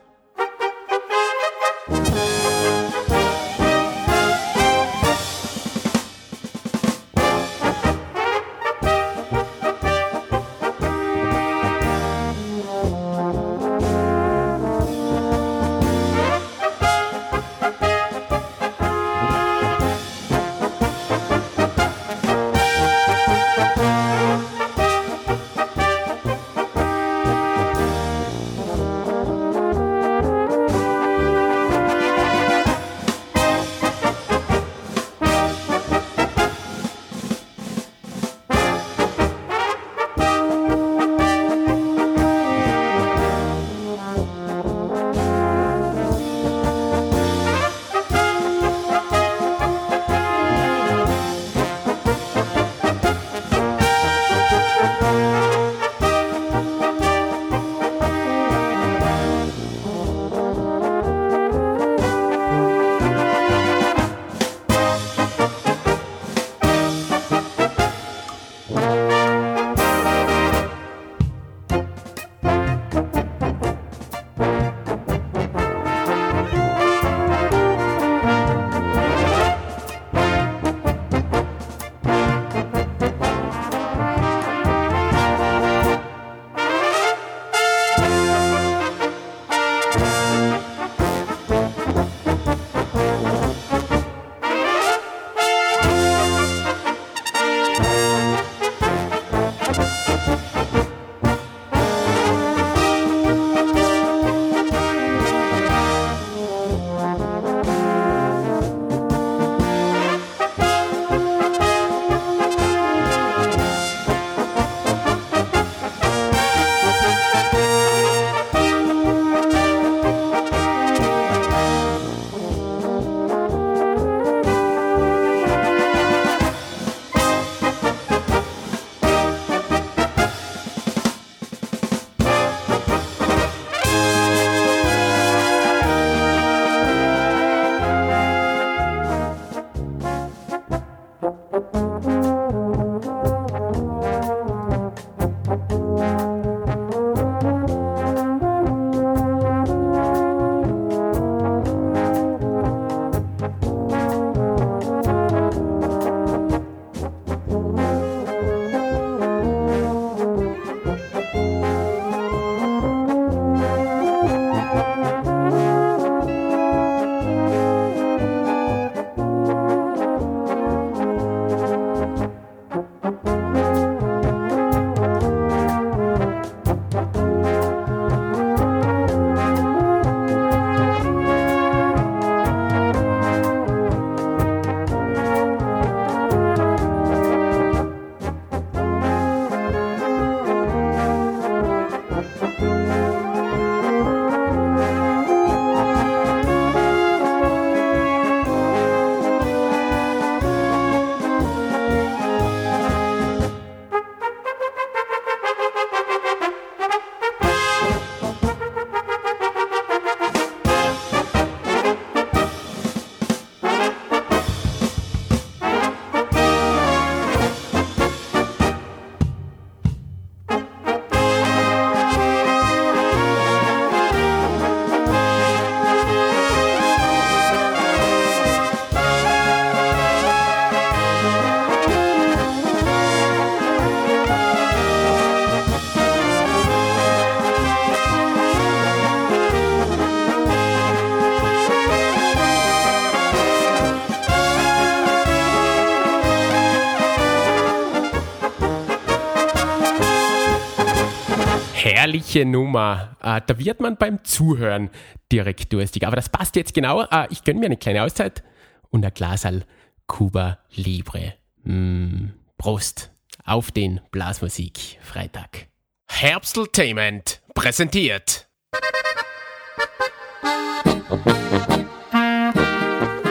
Herrliche 252.39 252.45
Nummer. 252.45 253.17
Äh, 253.21 253.41
da 253.47 253.59
wird 253.59 253.81
man 253.81 253.97
beim 253.97 254.23
Zuhören 254.25 254.91
direkt 255.33 255.73
durstig. 255.73 256.07
Aber 256.07 256.17
das 256.17 256.29
passt 256.29 256.57
jetzt 256.57 256.75
genau. 256.75 257.03
Äh, 257.03 257.27
ich 257.31 257.43
gönne 257.45 257.61
mir 257.61 257.67
eine 257.67 257.77
kleine 257.77 258.03
Auszeit 258.03 258.43
und 258.91 259.05
ein 259.05 259.13
Glasal 259.13 259.65
Cuba 260.07 260.59
Libre. 260.75 261.35
Mm, 261.65 262.29
Prost 262.57 263.11
auf 263.45 263.71
den 263.71 264.01
Blasmusik 264.11 264.99
Freitag. 265.03 265.67
Herbsteltainment 266.07 267.41
präsentiert. 267.55 268.49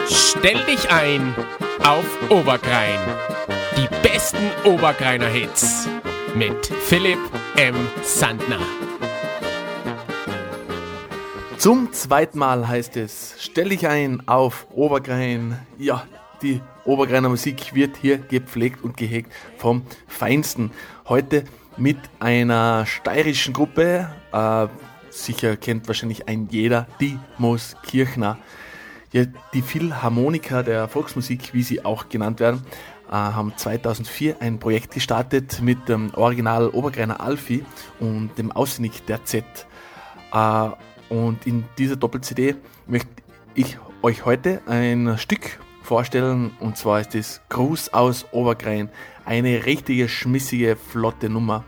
Stell 0.09 0.65
dich 0.65 0.89
ein 0.91 1.33
auf 1.83 2.05
Obergrein. 2.29 2.99
Die 3.77 3.87
besten 4.07 4.49
Obergreiner 4.65 5.27
Hits 5.27 5.87
mit 6.35 6.65
Philipp 6.65 7.19
M. 7.55 7.75
Sandner. 8.03 8.59
Zum 11.67 11.91
zweiten 11.91 12.39
Mal 12.39 12.65
heißt 12.65 12.95
es, 12.95 13.35
stell 13.39 13.67
dich 13.67 13.85
ein 13.85 14.25
auf 14.25 14.67
Obergrein. 14.73 15.59
Ja, 15.77 16.07
die 16.41 16.61
Obergreiner 16.85 17.27
Musik 17.27 17.75
wird 17.75 17.97
hier 17.97 18.19
gepflegt 18.19 18.85
und 18.85 18.95
gehegt 18.95 19.33
vom 19.57 19.81
Feinsten. 20.07 20.71
Heute 21.09 21.43
mit 21.75 21.97
einer 22.21 22.85
steirischen 22.85 23.53
Gruppe, 23.53 24.09
äh, 24.31 24.67
sicher 25.09 25.57
kennt 25.57 25.89
wahrscheinlich 25.89 26.29
ein 26.29 26.47
jeder, 26.49 26.87
die 27.01 27.19
Mooskirchner. 27.37 28.37
Ja, 29.11 29.25
die 29.53 29.61
Philharmoniker 29.61 30.63
der 30.63 30.87
Volksmusik, 30.87 31.53
wie 31.53 31.63
sie 31.63 31.83
auch 31.83 32.07
genannt 32.07 32.39
werden, 32.39 32.65
äh, 33.09 33.11
haben 33.11 33.51
2004 33.57 34.37
ein 34.39 34.59
Projekt 34.59 34.93
gestartet 34.93 35.59
mit 35.61 35.89
dem 35.89 36.13
Original 36.13 36.69
Obergreiner 36.69 37.19
Alfie 37.19 37.65
und 37.99 38.29
dem 38.37 38.53
Auswendig 38.53 39.03
der 39.05 39.25
Z. 39.25 39.43
Äh, 40.31 40.69
und 41.09 41.45
in 41.47 41.65
dieser 41.77 41.95
Doppel-CD 41.95 42.55
möchte 42.85 43.09
ich 43.55 43.77
euch 44.01 44.25
heute 44.25 44.61
ein 44.67 45.17
Stück 45.17 45.59
vorstellen 45.81 46.51
und 46.59 46.77
zwar 46.77 47.01
ist 47.01 47.15
es 47.15 47.41
Gruß 47.49 47.93
aus 47.93 48.25
Obergrein. 48.31 48.89
Eine 49.25 49.65
richtige 49.65 50.09
schmissige, 50.09 50.75
flotte 50.75 51.29
Nummer. 51.29 51.63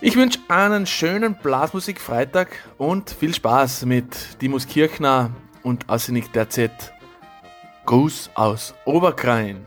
Ich 0.00 0.16
wünsche 0.16 0.40
einen 0.48 0.86
schönen 0.86 1.36
Blasmusik-Freitag 1.36 2.48
und 2.78 3.10
viel 3.10 3.34
Spaß 3.34 3.84
mit 3.84 4.40
Dimus 4.42 4.66
Kirchner 4.66 5.30
und 5.62 5.88
Auswendig 5.88 6.32
der 6.32 6.48
Z. 6.50 6.72
Gruß 7.86 8.30
aus 8.34 8.74
Obergrein. 8.84 9.64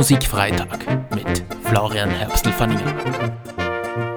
Blasmusik 0.00 0.24
Freitag 0.24 1.10
mit 1.14 1.44
Florian 1.64 2.08
Herbstl-Fanninger. 2.08 2.94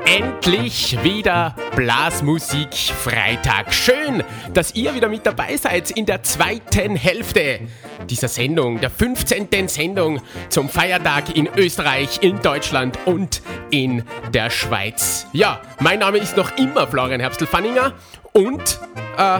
Endlich 0.06 0.98
wieder 1.04 1.58
Blasmusik 1.76 2.74
Freitag. 2.74 3.74
Schön, 3.74 4.24
dass 4.54 4.76
ihr 4.76 4.96
wieder 4.96 5.10
mit 5.10 5.26
dabei 5.26 5.58
seid 5.58 5.92
in 5.92 6.06
der 6.06 6.24
zweiten 6.24 6.96
Hälfte 6.96 7.60
dieser 8.10 8.30
Sendung, 8.30 8.80
der 8.80 8.92
15. 8.92 9.68
Sendung 9.68 10.22
zum 10.48 10.70
Feiertag 10.70 11.36
in 11.36 11.50
Österreich, 11.58 12.20
in 12.22 12.42
Deutschland 12.42 12.98
und 13.04 13.42
in 13.70 14.04
der 14.34 14.52
Schweiz. 14.52 15.28
Ja, 15.34 15.60
mein 15.82 16.00
Name 16.00 16.20
ist 16.20 16.38
noch 16.38 16.58
immer 16.58 16.88
Florian 16.88 17.20
Herbstl-Fanninger 17.20 17.92
und 18.32 18.80
äh, 19.18 19.40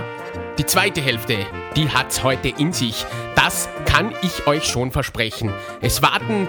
die 0.58 0.66
zweite 0.66 1.00
Hälfte, 1.00 1.38
die 1.78 1.88
hat's 1.88 2.22
heute 2.22 2.50
in 2.50 2.74
sich. 2.74 3.06
Das 3.34 3.70
kann 3.94 4.12
ich 4.24 4.48
euch 4.48 4.64
schon 4.64 4.92
versprechen. 4.92 5.54
Es 5.80 6.02
warten 6.02 6.48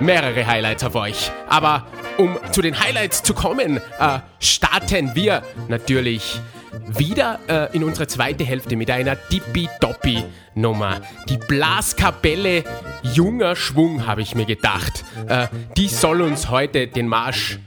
mehrere 0.00 0.46
Highlights 0.46 0.82
auf 0.82 0.94
euch. 0.94 1.30
Aber 1.46 1.86
um 2.16 2.38
zu 2.52 2.62
den 2.62 2.80
Highlights 2.80 3.22
zu 3.22 3.34
kommen, 3.34 3.76
äh, 3.98 4.20
starten 4.38 5.14
wir 5.14 5.42
natürlich 5.68 6.40
wieder 6.88 7.38
äh, 7.48 7.76
in 7.76 7.84
unsere 7.84 8.06
zweite 8.06 8.44
Hälfte 8.44 8.76
mit 8.76 8.90
einer 8.90 9.14
tippitoppi 9.28 10.24
Nummer. 10.54 11.02
Die 11.28 11.36
Blaskapelle 11.36 12.64
Junger 13.02 13.56
Schwung, 13.56 14.06
habe 14.06 14.22
ich 14.22 14.34
mir 14.34 14.46
gedacht. 14.46 15.04
Äh, 15.28 15.48
die 15.76 15.88
soll 15.88 16.22
uns 16.22 16.48
heute 16.48 16.86
den 16.86 17.08
Marsch 17.08 17.58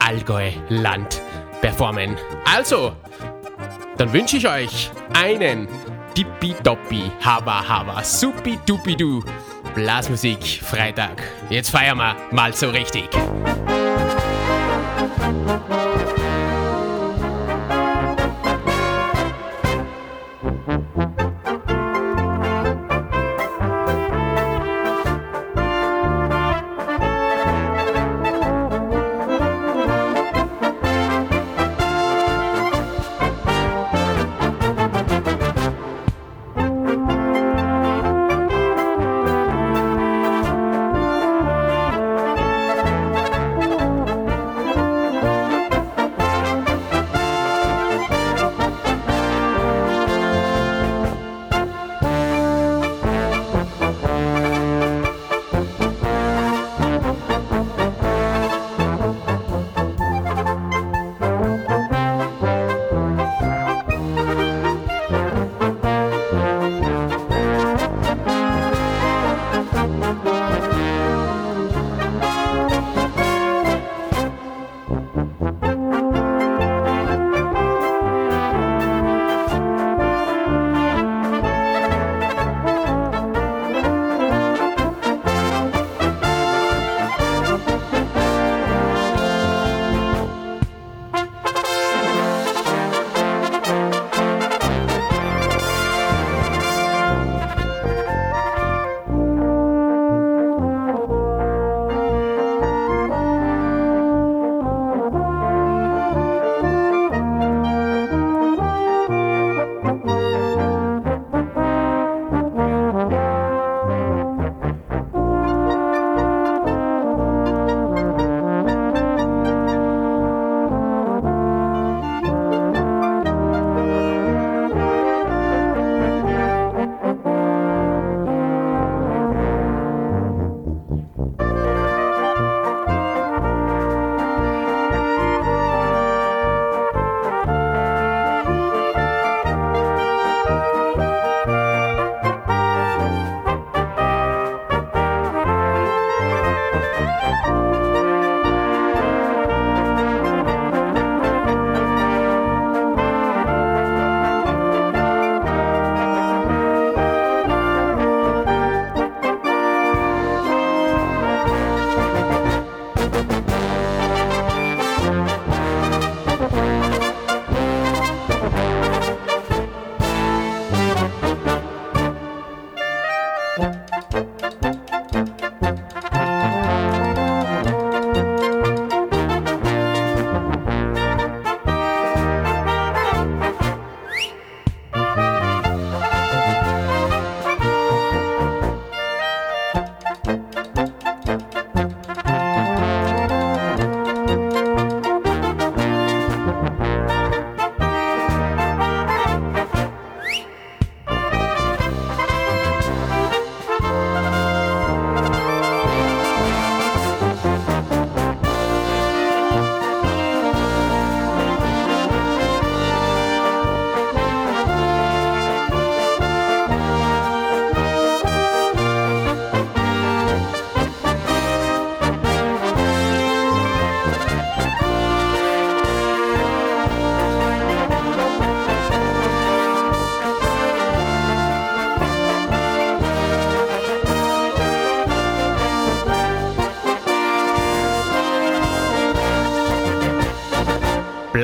Allgäu-Land 0.00 1.22
performen. 1.60 2.16
Also, 2.52 2.96
dann 3.96 4.12
wünsche 4.12 4.38
ich 4.38 4.48
euch 4.48 4.90
einen 5.12 5.68
tippitoppi, 6.14 7.10
haba 7.20 7.62
haba, 7.68 8.04
supi 8.04 8.58
dupi 8.66 8.96
du. 8.96 9.22
Blasmusik 9.74 10.44
Freitag. 10.62 11.22
Jetzt 11.50 11.70
feiern 11.70 11.98
wir 11.98 12.16
mal 12.30 12.52
so 12.52 12.68
richtig. 12.70 13.08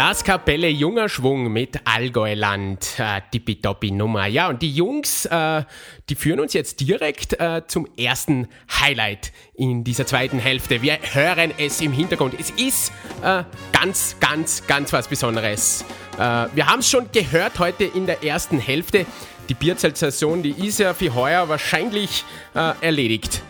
Blaskapelle 0.09 0.71
Junger 0.71 1.11
Schwung 1.11 1.53
mit 1.53 1.81
Allgäuland, 1.85 2.95
äh, 2.97 3.91
Nummer. 3.91 4.27
Ja, 4.27 4.49
und 4.49 4.63
die 4.63 4.73
Jungs, 4.73 5.27
äh, 5.27 5.65
die 6.09 6.15
führen 6.15 6.41
uns 6.41 6.55
jetzt 6.55 6.81
direkt 6.81 7.39
äh, 7.39 7.67
zum 7.67 7.87
ersten 7.95 8.49
Highlight 8.81 9.33
in 9.53 9.85
dieser 9.85 10.07
zweiten 10.07 10.39
Hälfte. 10.39 10.81
Wir 10.81 10.99
hören 11.13 11.53
es 11.59 11.83
im 11.83 11.93
Hintergrund. 11.93 12.33
Es 12.41 12.49
ist 12.53 12.91
äh, 13.23 13.43
ganz, 13.71 14.17
ganz, 14.19 14.67
ganz 14.67 14.95
was 14.95 15.09
Besonderes. 15.09 15.85
Äh, 16.15 16.47
wir 16.55 16.69
haben 16.69 16.79
es 16.79 16.89
schon 16.89 17.13
gehört 17.13 17.59
heute 17.59 17.85
in 17.85 18.07
der 18.07 18.25
ersten 18.25 18.59
Hälfte. 18.59 19.05
Die 19.51 19.55
Bierzelt-Saison, 19.55 20.43
die 20.43 20.53
ist 20.53 20.79
ja 20.79 20.95
für 20.95 21.15
heuer 21.15 21.51
wahrscheinlich 21.51 22.25
äh, 22.55 22.73
erledigt. 22.81 23.43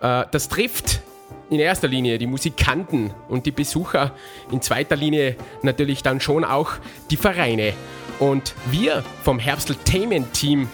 das 0.00 0.48
trifft 0.48 1.02
in 1.50 1.60
erster 1.60 1.88
Linie 1.88 2.18
die 2.18 2.26
Musikanten 2.26 3.12
und 3.28 3.46
die 3.46 3.50
Besucher, 3.50 4.12
in 4.50 4.60
zweiter 4.60 4.96
Linie 4.96 5.36
natürlich 5.62 6.02
dann 6.02 6.20
schon 6.20 6.44
auch 6.44 6.72
die 7.10 7.16
Vereine. 7.16 7.72
Und 8.18 8.54
wir 8.70 9.04
vom 9.22 9.38
Herbsteltainment-Team, 9.38 10.68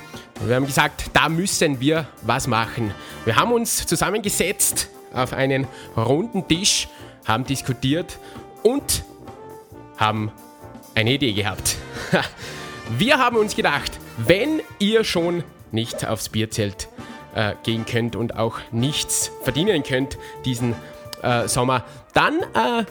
wir 0.45 0.57
haben 0.57 0.67
gesagt, 0.67 1.11
da 1.13 1.29
müssen 1.29 1.81
wir 1.81 2.09
was 2.23 2.47
machen. 2.47 2.93
Wir 3.25 3.37
haben 3.37 3.53
uns 3.53 3.87
zusammengesetzt 3.87 4.89
auf 5.13 5.33
einen 5.33 5.67
runden 5.97 6.47
Tisch 6.49 6.89
haben 7.25 7.45
diskutiert 7.45 8.19
und 8.63 9.05
haben 9.97 10.33
eine 10.95 11.15
Idee 11.15 11.33
gehabt. 11.33 11.77
Wir 12.99 13.19
haben 13.19 13.37
uns 13.37 13.57
gedacht, 13.57 13.99
wenn 14.19 14.61
ihr 14.79 15.05
schon 15.05 15.43
nicht 15.73 16.07
aufs 16.07 16.29
Bierzelt 16.29 16.89
äh, 17.35 17.55
gehen 17.63 17.85
könnt 17.87 18.17
und 18.17 18.37
auch 18.37 18.59
nichts 18.71 19.31
verdienen 19.43 19.83
könnt 19.83 20.19
diesen 20.45 20.75
äh, 21.23 21.49
Sommer, 21.49 21.85
dann 22.13 22.41
äh, 22.55 22.85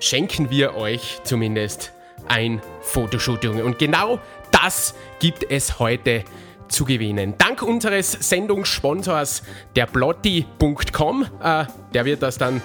schenken 0.00 0.50
wir 0.50 0.74
euch 0.76 1.20
zumindest 1.24 1.92
ein 2.28 2.62
Fotoshooting. 2.82 3.62
Und 3.62 3.78
genau 3.78 4.20
das 4.50 4.94
gibt 5.18 5.50
es 5.50 5.78
heute 5.78 6.24
zu 6.68 6.84
gewinnen. 6.84 7.34
Dank 7.38 7.62
unseres 7.62 8.12
Sendungssponsors, 8.12 9.42
der 9.76 9.86
Blotti.com, 9.86 11.26
äh, 11.42 11.64
der 11.92 12.04
wird 12.04 12.22
das 12.22 12.38
dann 12.38 12.62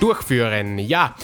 durchführen. 0.00 0.78
Ja, 0.78 1.14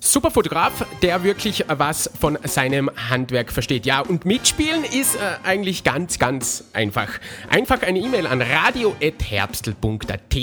super 0.00 0.30
Fotograf, 0.30 0.86
der 1.02 1.22
wirklich 1.22 1.64
was 1.68 2.10
von 2.18 2.38
seinem 2.44 2.90
Handwerk 3.10 3.52
versteht. 3.52 3.86
Ja, 3.86 4.00
und 4.00 4.24
mitspielen 4.24 4.82
ist 4.84 5.14
äh, 5.14 5.18
eigentlich 5.44 5.84
ganz, 5.84 6.18
ganz 6.18 6.64
einfach. 6.72 7.08
Einfach 7.48 7.82
eine 7.82 8.00
E-Mail 8.00 8.26
an 8.26 8.42
radio.herbstl.at 8.42 10.36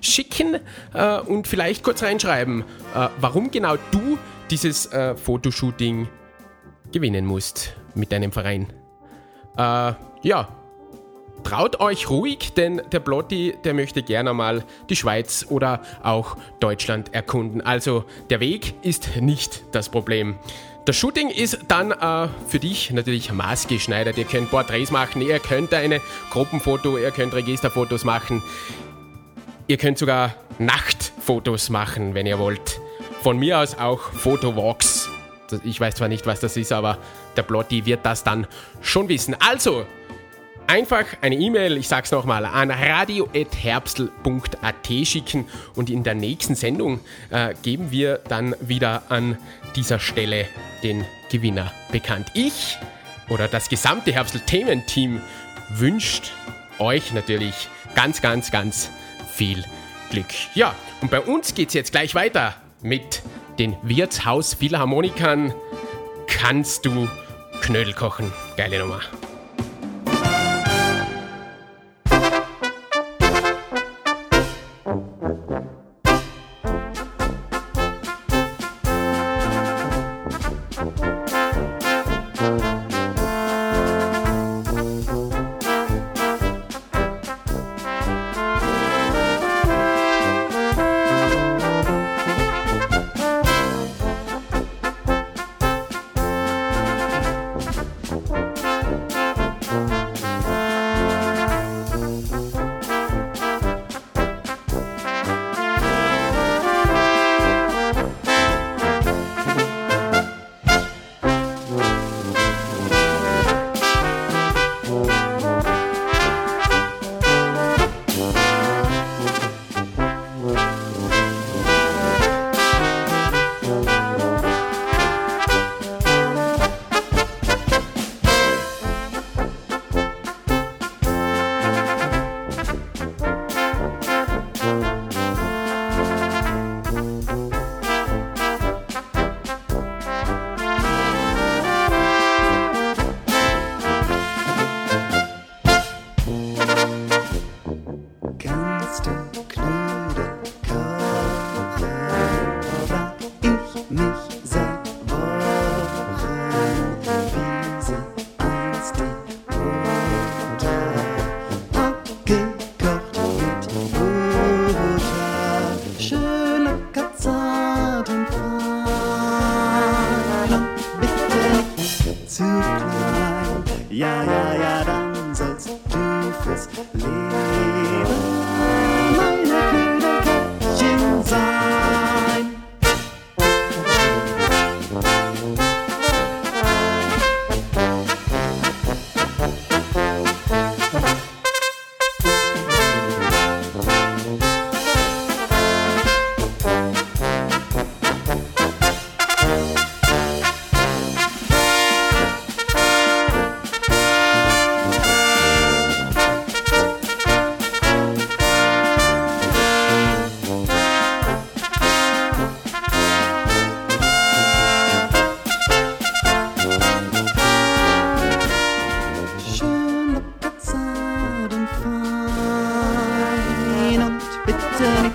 schicken 0.00 0.58
äh, 0.92 1.20
und 1.20 1.46
vielleicht 1.46 1.84
kurz 1.84 2.02
reinschreiben, 2.02 2.62
äh, 2.94 3.08
warum 3.20 3.50
genau 3.50 3.76
du 3.92 4.18
dieses 4.50 4.86
äh, 4.92 5.14
Fotoshooting 5.16 6.08
gewinnen 6.92 7.24
musst 7.24 7.74
mit 7.94 8.12
deinem 8.12 8.32
Verein. 8.32 8.66
Äh, 9.56 9.92
ja, 10.22 10.48
traut 11.44 11.80
euch 11.80 12.10
ruhig, 12.10 12.54
denn 12.54 12.82
der 12.90 13.00
Blotti, 13.00 13.56
der 13.62 13.74
möchte 13.74 14.02
gerne 14.02 14.34
mal 14.34 14.64
die 14.88 14.96
Schweiz 14.96 15.46
oder 15.48 15.80
auch 16.02 16.36
Deutschland 16.60 17.14
erkunden. 17.14 17.60
Also 17.60 18.04
der 18.30 18.40
Weg 18.40 18.74
ist 18.82 19.16
nicht 19.20 19.62
das 19.72 19.88
Problem. 19.88 20.36
Das 20.86 20.96
Shooting 20.96 21.30
ist 21.30 21.60
dann 21.68 21.92
äh, 21.92 22.28
für 22.48 22.58
dich 22.58 22.90
natürlich 22.90 23.32
maßgeschneidert. 23.32 24.18
Ihr 24.18 24.24
könnt 24.26 24.50
Porträts 24.50 24.90
machen, 24.90 25.22
ihr 25.22 25.38
könnt 25.38 25.72
eine 25.72 26.00
Gruppenfoto, 26.30 26.98
ihr 26.98 27.10
könnt 27.10 27.32
Registerfotos 27.32 28.04
machen. 28.04 28.42
Ihr 29.66 29.78
könnt 29.78 29.96
sogar 29.96 30.34
Nachtfotos 30.58 31.70
machen, 31.70 32.14
wenn 32.14 32.26
ihr 32.26 32.38
wollt. 32.38 32.80
Von 33.22 33.38
mir 33.38 33.60
aus 33.60 33.78
auch 33.78 34.12
Fotowalks. 34.12 35.08
Ich 35.62 35.80
weiß 35.80 35.94
zwar 35.94 36.08
nicht, 36.08 36.26
was 36.26 36.40
das 36.40 36.56
ist, 36.58 36.70
aber 36.70 36.98
der 37.36 37.44
Blotti 37.44 37.86
wird 37.86 38.04
das 38.04 38.22
dann 38.22 38.46
schon 38.82 39.08
wissen. 39.08 39.34
Also, 39.40 39.86
einfach 40.66 41.04
eine 41.20 41.36
E-Mail, 41.36 41.76
ich 41.76 41.88
sag's 41.88 42.10
nochmal, 42.10 42.46
an 42.46 42.70
radio.herbstl.at 42.70 44.86
schicken 45.04 45.46
und 45.74 45.90
in 45.90 46.02
der 46.02 46.14
nächsten 46.14 46.54
Sendung 46.54 47.00
äh, 47.30 47.54
geben 47.62 47.90
wir 47.90 48.20
dann 48.28 48.54
wieder 48.60 49.02
an 49.08 49.36
dieser 49.76 49.98
Stelle 49.98 50.46
den 50.82 51.04
Gewinner 51.30 51.72
bekannt. 51.90 52.28
Ich 52.34 52.78
oder 53.28 53.48
das 53.48 53.68
gesamte 53.68 54.12
Herbstl-Thementeam 54.12 55.20
wünscht 55.70 56.32
euch 56.78 57.12
natürlich 57.12 57.68
ganz, 57.94 58.20
ganz, 58.20 58.50
ganz 58.50 58.90
viel 59.32 59.64
Glück. 60.10 60.26
Ja, 60.54 60.74
und 61.00 61.10
bei 61.10 61.20
uns 61.20 61.54
geht's 61.54 61.74
jetzt 61.74 61.92
gleich 61.92 62.14
weiter 62.14 62.54
mit 62.82 63.22
den 63.58 63.76
Wirtshaus 63.82 64.54
Philharmonikern. 64.54 65.54
Kannst 66.26 66.84
du 66.84 67.08
Knödel 67.62 67.94
kochen? 67.94 68.32
Geile 68.56 68.80
Nummer. 68.80 69.00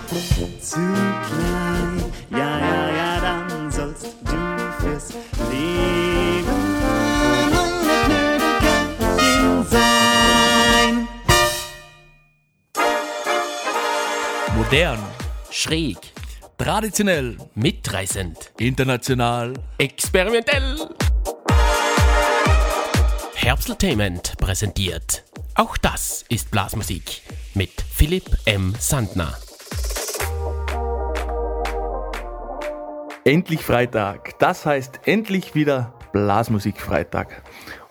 Zu 0.09 0.75
klein. 0.75 2.03
Ja, 2.31 2.59
ja, 2.59 2.89
ja, 2.95 3.19
dann 3.21 3.71
sollst 3.71 4.05
du 4.05 4.81
fürs 4.81 5.13
Leben 5.51 6.79
meine 6.81 7.61
Knödelköpfchen 8.05 9.65
sein. 9.69 11.07
Modern, 14.55 14.99
schräg, 15.51 15.97
traditionell, 16.57 17.37
mitreißend, 17.55 18.51
International. 18.57 19.53
experimentell. 19.77 20.89
Herbsteltainment 23.35 24.37
präsentiert. 24.37 25.23
Auch 25.55 25.77
das 25.77 26.25
ist 26.29 26.51
Blasmusik 26.51 27.21
mit 27.53 27.71
Philipp 27.91 28.37
M. 28.45 28.73
Sandner. 28.79 29.37
Endlich 33.29 33.61
Freitag. 33.61 34.39
Das 34.39 34.65
heißt 34.65 35.01
endlich 35.05 35.53
wieder 35.53 35.93
Blasmusik 36.13 36.81
Freitag. 36.81 37.43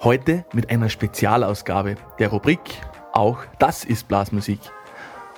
Heute 0.02 0.44
mit 0.52 0.68
einer 0.68 0.88
Spezialausgabe 0.88 1.94
der 2.18 2.30
Rubrik 2.30 2.58
Auch 3.12 3.44
das 3.60 3.84
ist 3.84 4.08
Blasmusik. 4.08 4.58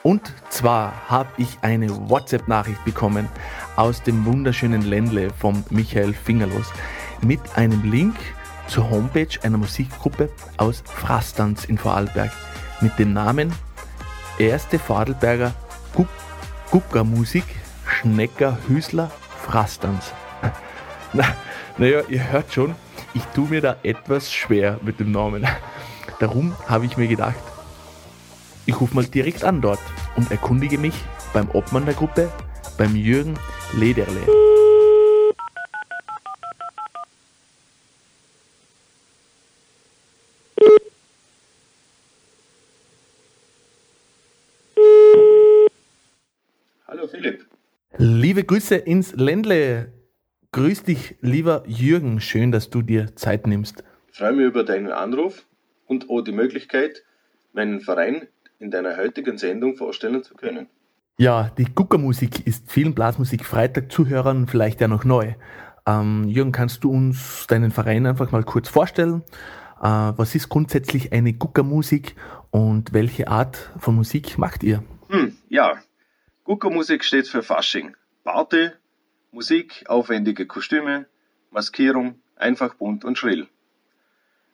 Und 0.03 0.33
zwar 0.49 1.11
habe 1.11 1.29
ich 1.37 1.59
eine 1.61 2.09
WhatsApp-Nachricht 2.09 2.83
bekommen 2.87 3.29
aus 3.77 4.03
dem 4.03 4.25
wunderschönen 4.25 4.81
Ländle 4.81 5.29
von 5.39 5.65
Michael 5.69 6.15
Fingerlos 6.15 6.73
mit 7.21 7.41
einem 7.57 7.83
Link 7.91 8.17
zur 8.69 8.89
Homepage 8.89 9.39
einer 9.43 9.59
Musikgruppe 9.59 10.31
aus 10.57 10.83
Frastanz 10.87 11.67
in 11.67 11.77
Vorarlberg 11.77 12.33
mit 12.81 12.99
dem 12.99 13.13
Namen 13.13 13.53
Erste 14.39 14.79
Vorarlberger 14.79 15.53
Guckermusik 16.71 17.45
Schnecker 17.85 18.57
Hüsler 18.67 19.11
Frastanz. 19.45 20.13
Na, 21.13 21.25
naja, 21.79 22.03
ihr 22.09 22.31
hört 22.31 22.53
schon, 22.53 22.75
ich 23.15 23.25
tue 23.35 23.49
mir 23.49 23.61
da 23.61 23.77
etwas 23.83 24.33
schwer 24.33 24.79
mit 24.83 25.01
dem 25.01 25.13
Namen. 25.13 25.47
Darum 26.19 26.55
habe 26.69 26.87
ich 26.87 26.97
mir 26.97 27.09
gedacht, 27.09 27.41
ich 28.67 28.81
rufe 28.81 28.95
mal 28.95 29.07
direkt 29.07 29.43
an 29.43 29.61
dort 29.61 29.81
und 30.17 30.31
erkundige 30.31 30.79
mich 30.79 30.95
beim 31.33 31.49
Obmann 31.53 31.87
der 31.87 31.95
Gruppe, 31.95 32.31
beim 32.77 32.95
Jürgen 32.95 33.35
Lederle. 33.73 34.21
Hallo 46.87 47.07
Philipp. 47.09 47.47
Liebe 47.97 48.45
Grüße 48.45 48.77
ins 48.77 49.15
Ländle. 49.15 49.93
Grüß 50.53 50.85
dich, 50.85 51.17
lieber 51.21 51.65
Jürgen. 51.67 52.21
Schön, 52.21 52.53
dass 52.53 52.71
du 52.71 52.83
dir 52.83 53.17
Zeit 53.17 53.47
nimmst. 53.47 53.83
Ich 54.13 54.19
freue 54.19 54.33
mich 54.33 54.47
über 54.47 54.65
deinen 54.65 54.93
Anruf 54.93 55.47
und 55.87 56.09
auch 56.09 56.23
die 56.23 56.33
Möglichkeit, 56.33 57.03
meinen 57.53 57.81
Verein 57.81 58.29
in 58.59 58.71
deiner 58.71 58.97
heutigen 58.97 59.39
Sendung 59.39 59.75
vorstellen 59.75 60.23
zu 60.23 60.35
können. 60.35 60.69
Ja, 61.19 61.51
die 61.59 61.67
Guckermusik 61.67 62.47
ist 62.47 62.71
vielen 62.71 62.95
Blasmusik 62.95 63.45
Freitag-Zuhörern 63.45 64.47
vielleicht 64.47 64.81
ja 64.81 64.89
noch 64.89 65.05
neu. 65.05 65.35
Ähm, 65.85 66.25
Jürgen, 66.29 66.53
kannst 66.53 66.85
du 66.85 66.91
uns 66.93 67.47
deinen 67.49 67.73
Verein 67.73 68.07
einfach 68.07 68.31
mal 68.31 68.45
kurz 68.45 68.69
vorstellen? 68.69 69.23
Äh, 69.83 69.85
was 69.85 70.35
ist 70.35 70.49
grundsätzlich 70.49 71.13
eine 71.13 71.33
Guckermusik 71.33 72.15
und 72.51 72.93
welche 72.93 73.29
Art 73.29 73.71
von 73.79 73.97
Musik 73.97 74.39
macht 74.39 74.63
ihr? 74.63 74.83
Hm, 75.09 75.37
ja. 75.49 75.75
Guckermusik 76.51 77.05
steht 77.05 77.29
für 77.29 77.45
Fasching. 77.45 77.97
Party, 78.25 78.71
Musik, 79.31 79.85
aufwendige 79.87 80.47
Kostüme, 80.47 81.07
Maskierung, 81.53 82.21
einfach 82.35 82.75
bunt 82.75 83.05
und 83.05 83.17
schrill. 83.17 83.47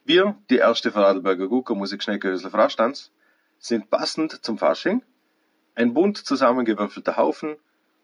Wir, 0.04 0.36
die 0.50 0.58
erste 0.58 0.92
Vorarlberger 0.92 1.48
Guckermusik 1.48 2.02
Schneckerhösler 2.02 2.50
Frastanz, 2.50 3.12
sind 3.58 3.88
passend 3.88 4.44
zum 4.44 4.58
Fasching 4.58 5.00
ein 5.74 5.94
bunt 5.94 6.18
zusammengewürfelter 6.18 7.16
Haufen 7.16 7.56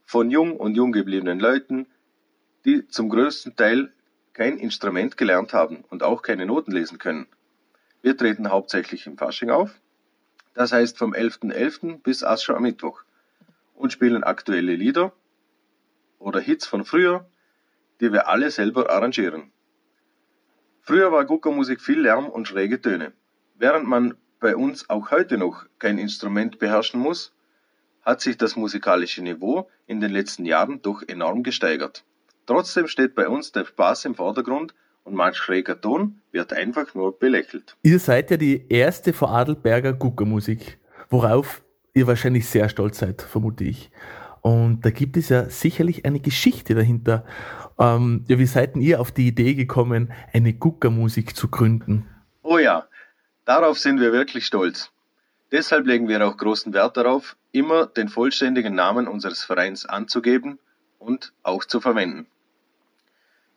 von 0.07 0.30
jung 0.30 0.57
und 0.57 0.74
jung 0.74 0.93
gebliebenen 0.93 1.38
Leuten, 1.38 1.84
die 2.64 2.88
zum 2.88 3.11
größten 3.11 3.57
Teil 3.57 3.93
kein 4.32 4.57
Instrument 4.57 5.18
gelernt 5.18 5.53
haben 5.53 5.84
und 5.90 6.03
auch 6.03 6.22
keine 6.22 6.47
Noten 6.47 6.72
lesen 6.72 6.97
können. 6.97 7.26
Wir 8.01 8.16
treten 8.16 8.49
hauptsächlich 8.49 9.07
im 9.07 9.18
Fasching 9.18 9.51
auf, 9.51 9.78
das 10.55 10.72
heißt 10.72 10.97
vom 10.97 11.12
11.11. 11.12 12.01
bis 12.01 12.24
Ascher 12.24 12.57
am 12.57 12.62
Mittwoch 12.62 13.05
und 13.74 13.92
spielen 13.92 14.24
aktuelle 14.24 14.74
Lieder 14.74 15.12
oder 16.18 16.40
Hits 16.40 16.66
von 16.66 16.84
früher, 16.84 17.26
die 18.00 18.12
wir 18.12 18.28
alle 18.28 18.50
selber 18.50 18.90
arrangieren. 18.90 19.52
Früher 20.80 21.12
war 21.12 21.24
Guckermusik 21.24 21.80
viel 21.80 22.00
Lärm 22.00 22.26
und 22.26 22.48
schräge 22.48 22.80
Töne. 22.80 23.12
Während 23.54 23.86
man 23.86 24.16
bei 24.40 24.56
uns 24.56 24.90
auch 24.90 25.10
heute 25.10 25.38
noch 25.38 25.64
kein 25.78 25.98
Instrument 25.98 26.58
beherrschen 26.58 27.00
muss, 27.00 27.32
hat 28.02 28.20
sich 28.20 28.36
das 28.36 28.56
musikalische 28.56 29.22
Niveau 29.22 29.70
in 29.86 30.00
den 30.00 30.10
letzten 30.10 30.44
Jahren 30.44 30.82
doch 30.82 31.02
enorm 31.06 31.44
gesteigert. 31.44 32.04
Trotzdem 32.46 32.88
steht 32.88 33.14
bei 33.14 33.28
uns 33.28 33.52
der 33.52 33.64
Spaß 33.64 34.04
im 34.06 34.16
Vordergrund 34.16 34.74
und 35.04 35.14
manch 35.14 35.36
schräger 35.36 35.80
Ton 35.80 36.20
wird 36.32 36.52
einfach 36.52 36.94
nur 36.94 37.16
belächelt. 37.16 37.76
Ihr 37.82 38.00
seid 38.00 38.30
ja 38.30 38.36
die 38.36 38.66
erste 38.68 39.12
Vorarlberger 39.12 39.92
Guckermusik, 39.92 40.78
worauf 41.08 41.61
ihr 41.95 42.07
wahrscheinlich 42.07 42.49
sehr 42.49 42.68
stolz 42.68 42.99
seid, 42.99 43.22
vermute 43.22 43.64
ich. 43.64 43.90
Und 44.40 44.84
da 44.84 44.90
gibt 44.90 45.16
es 45.16 45.28
ja 45.28 45.49
sicherlich 45.49 46.05
eine 46.05 46.20
Geschichte 46.20 46.74
dahinter. 46.74 47.24
Ähm, 47.78 48.24
ja, 48.28 48.38
wie 48.38 48.47
seid 48.47 48.74
denn 48.74 48.82
ihr 48.82 49.01
auf 49.01 49.12
die 49.12 49.28
Idee 49.28 49.55
gekommen, 49.55 50.12
eine 50.32 50.53
Guckermusik 50.53 51.36
zu 51.36 51.49
gründen? 51.49 52.09
Oh 52.43 52.59
ja, 52.59 52.86
darauf 53.45 53.78
sind 53.78 54.01
wir 54.01 54.12
wirklich 54.12 54.47
stolz. 54.47 54.90
Deshalb 55.53 55.86
legen 55.86 56.09
wir 56.09 56.26
auch 56.26 56.36
großen 56.36 56.72
Wert 56.72 56.97
darauf, 56.97 57.36
immer 57.53 57.86
den 57.86 58.09
vollständigen 58.09 58.74
Namen 58.74 59.07
unseres 59.07 59.45
Vereins 59.45 59.86
anzugeben 59.86 60.59
und 60.99 61.32
auch 61.43 61.64
zu 61.64 61.80
verwenden. 61.80 62.26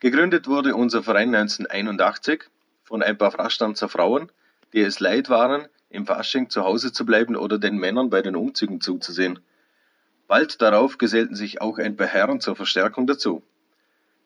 Gegründet 0.02 0.48
wurde 0.48 0.76
unser 0.76 1.04
Verein 1.04 1.34
1981 1.34 2.44
von 2.84 3.02
ein 3.02 3.18
paar 3.18 3.32
Frastanzer 3.32 3.90
Frauen, 3.90 4.30
die 4.74 4.82
es 4.82 5.00
leid 5.00 5.30
waren, 5.30 5.68
im 5.96 6.06
Fasching 6.06 6.50
zu 6.50 6.64
Hause 6.64 6.92
zu 6.92 7.06
bleiben 7.06 7.36
oder 7.36 7.58
den 7.58 7.78
Männern 7.78 8.10
bei 8.10 8.22
den 8.22 8.36
Umzügen 8.36 8.82
zuzusehen. 8.82 9.40
Bald 10.28 10.62
darauf 10.62 10.98
gesellten 10.98 11.36
sich 11.36 11.62
auch 11.62 11.78
ein 11.78 11.96
paar 11.96 12.08
Herren 12.08 12.42
zur 12.42 12.56
Verstärkung 12.56 13.08
dazu. 13.08 13.42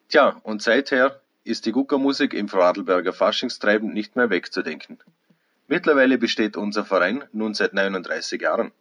Tja, 0.09 0.39
und 0.43 0.61
seither 0.61 1.21
ist 1.43 1.65
die 1.65 1.71
Guckermusik 1.71 2.33
im 2.33 2.49
Vorarlberger 2.49 3.13
Faschingstreiben 3.13 3.93
nicht 3.93 4.15
mehr 4.15 4.29
wegzudenken. 4.29 4.99
Mittlerweile 5.67 6.17
besteht 6.17 6.57
unser 6.57 6.83
Verein 6.83 7.23
nun 7.31 7.53
seit 7.53 7.73
39 7.73 8.41
Jahren 8.41 8.71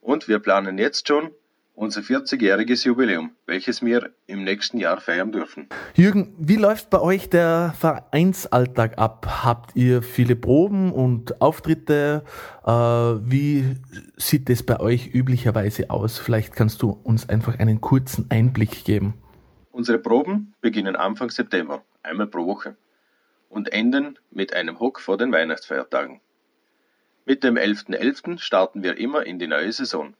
und 0.00 0.28
wir 0.28 0.40
planen 0.40 0.76
jetzt 0.76 1.08
schon 1.08 1.30
unser 1.74 2.02
40-jähriges 2.02 2.84
Jubiläum, 2.86 3.32
welches 3.46 3.82
wir 3.82 4.10
im 4.26 4.44
nächsten 4.44 4.78
Jahr 4.78 5.00
feiern 5.00 5.32
dürfen. 5.32 5.68
Jürgen, 5.94 6.34
wie 6.38 6.56
läuft 6.56 6.90
bei 6.90 7.00
euch 7.00 7.30
der 7.30 7.74
Vereinsalltag 7.78 8.98
ab? 8.98 9.26
Habt 9.44 9.74
ihr 9.74 10.02
viele 10.02 10.36
Proben 10.36 10.92
und 10.92 11.40
Auftritte? 11.40 12.24
Äh, 12.64 12.70
wie 12.70 13.76
sieht 14.16 14.50
es 14.50 14.62
bei 14.64 14.80
euch 14.80 15.14
üblicherweise 15.14 15.90
aus? 15.90 16.18
Vielleicht 16.18 16.54
kannst 16.54 16.82
du 16.82 16.90
uns 16.90 17.28
einfach 17.28 17.58
einen 17.58 17.80
kurzen 17.80 18.26
Einblick 18.30 18.84
geben. 18.84 19.14
Unsere 19.70 19.98
Proben 19.98 20.54
beginnen 20.60 20.96
Anfang 20.96 21.30
September, 21.30 21.82
einmal 22.02 22.26
pro 22.26 22.46
Woche, 22.46 22.76
und 23.48 23.72
enden 23.72 24.18
mit 24.30 24.54
einem 24.54 24.78
Hock 24.80 25.00
vor 25.00 25.16
den 25.16 25.32
Weihnachtsfeiertagen. 25.32 26.20
Mit 27.24 27.44
dem 27.44 27.56
11.11. 27.56 28.38
starten 28.38 28.82
wir 28.82 28.98
immer 28.98 29.24
in 29.24 29.38
die 29.38 29.46
neue 29.46 29.72
Saison. 29.72 30.14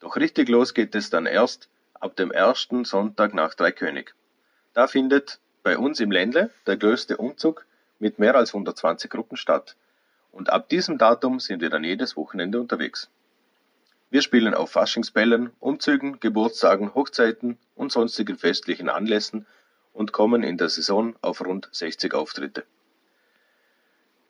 Doch 0.00 0.16
richtig 0.16 0.48
los 0.48 0.74
geht 0.74 0.94
es 0.94 1.10
dann 1.10 1.26
erst 1.26 1.68
ab 1.94 2.16
dem 2.16 2.32
ersten 2.32 2.84
Sonntag 2.84 3.34
nach 3.34 3.54
Dreikönig. 3.54 4.14
Da 4.72 4.86
findet 4.86 5.38
bei 5.62 5.76
uns 5.78 6.00
im 6.00 6.10
Ländle 6.10 6.50
der 6.66 6.76
größte 6.76 7.18
Umzug 7.18 7.66
mit 7.98 8.18
mehr 8.18 8.34
als 8.34 8.54
120 8.54 9.10
Gruppen 9.10 9.36
statt. 9.36 9.76
Und 10.32 10.50
ab 10.50 10.68
diesem 10.68 10.96
Datum 10.96 11.38
sind 11.38 11.60
wir 11.60 11.70
dann 11.70 11.84
jedes 11.84 12.16
Wochenende 12.16 12.60
unterwegs. 12.60 13.10
Wir 14.10 14.22
spielen 14.22 14.54
auf 14.54 14.72
Faschingsbällen, 14.72 15.52
Umzügen, 15.60 16.18
Geburtstagen, 16.18 16.94
Hochzeiten 16.94 17.58
und 17.76 17.92
sonstigen 17.92 18.38
festlichen 18.38 18.88
Anlässen 18.88 19.46
und 19.92 20.12
kommen 20.12 20.42
in 20.42 20.56
der 20.56 20.68
Saison 20.68 21.14
auf 21.20 21.44
rund 21.44 21.68
60 21.72 22.14
Auftritte. 22.14 22.64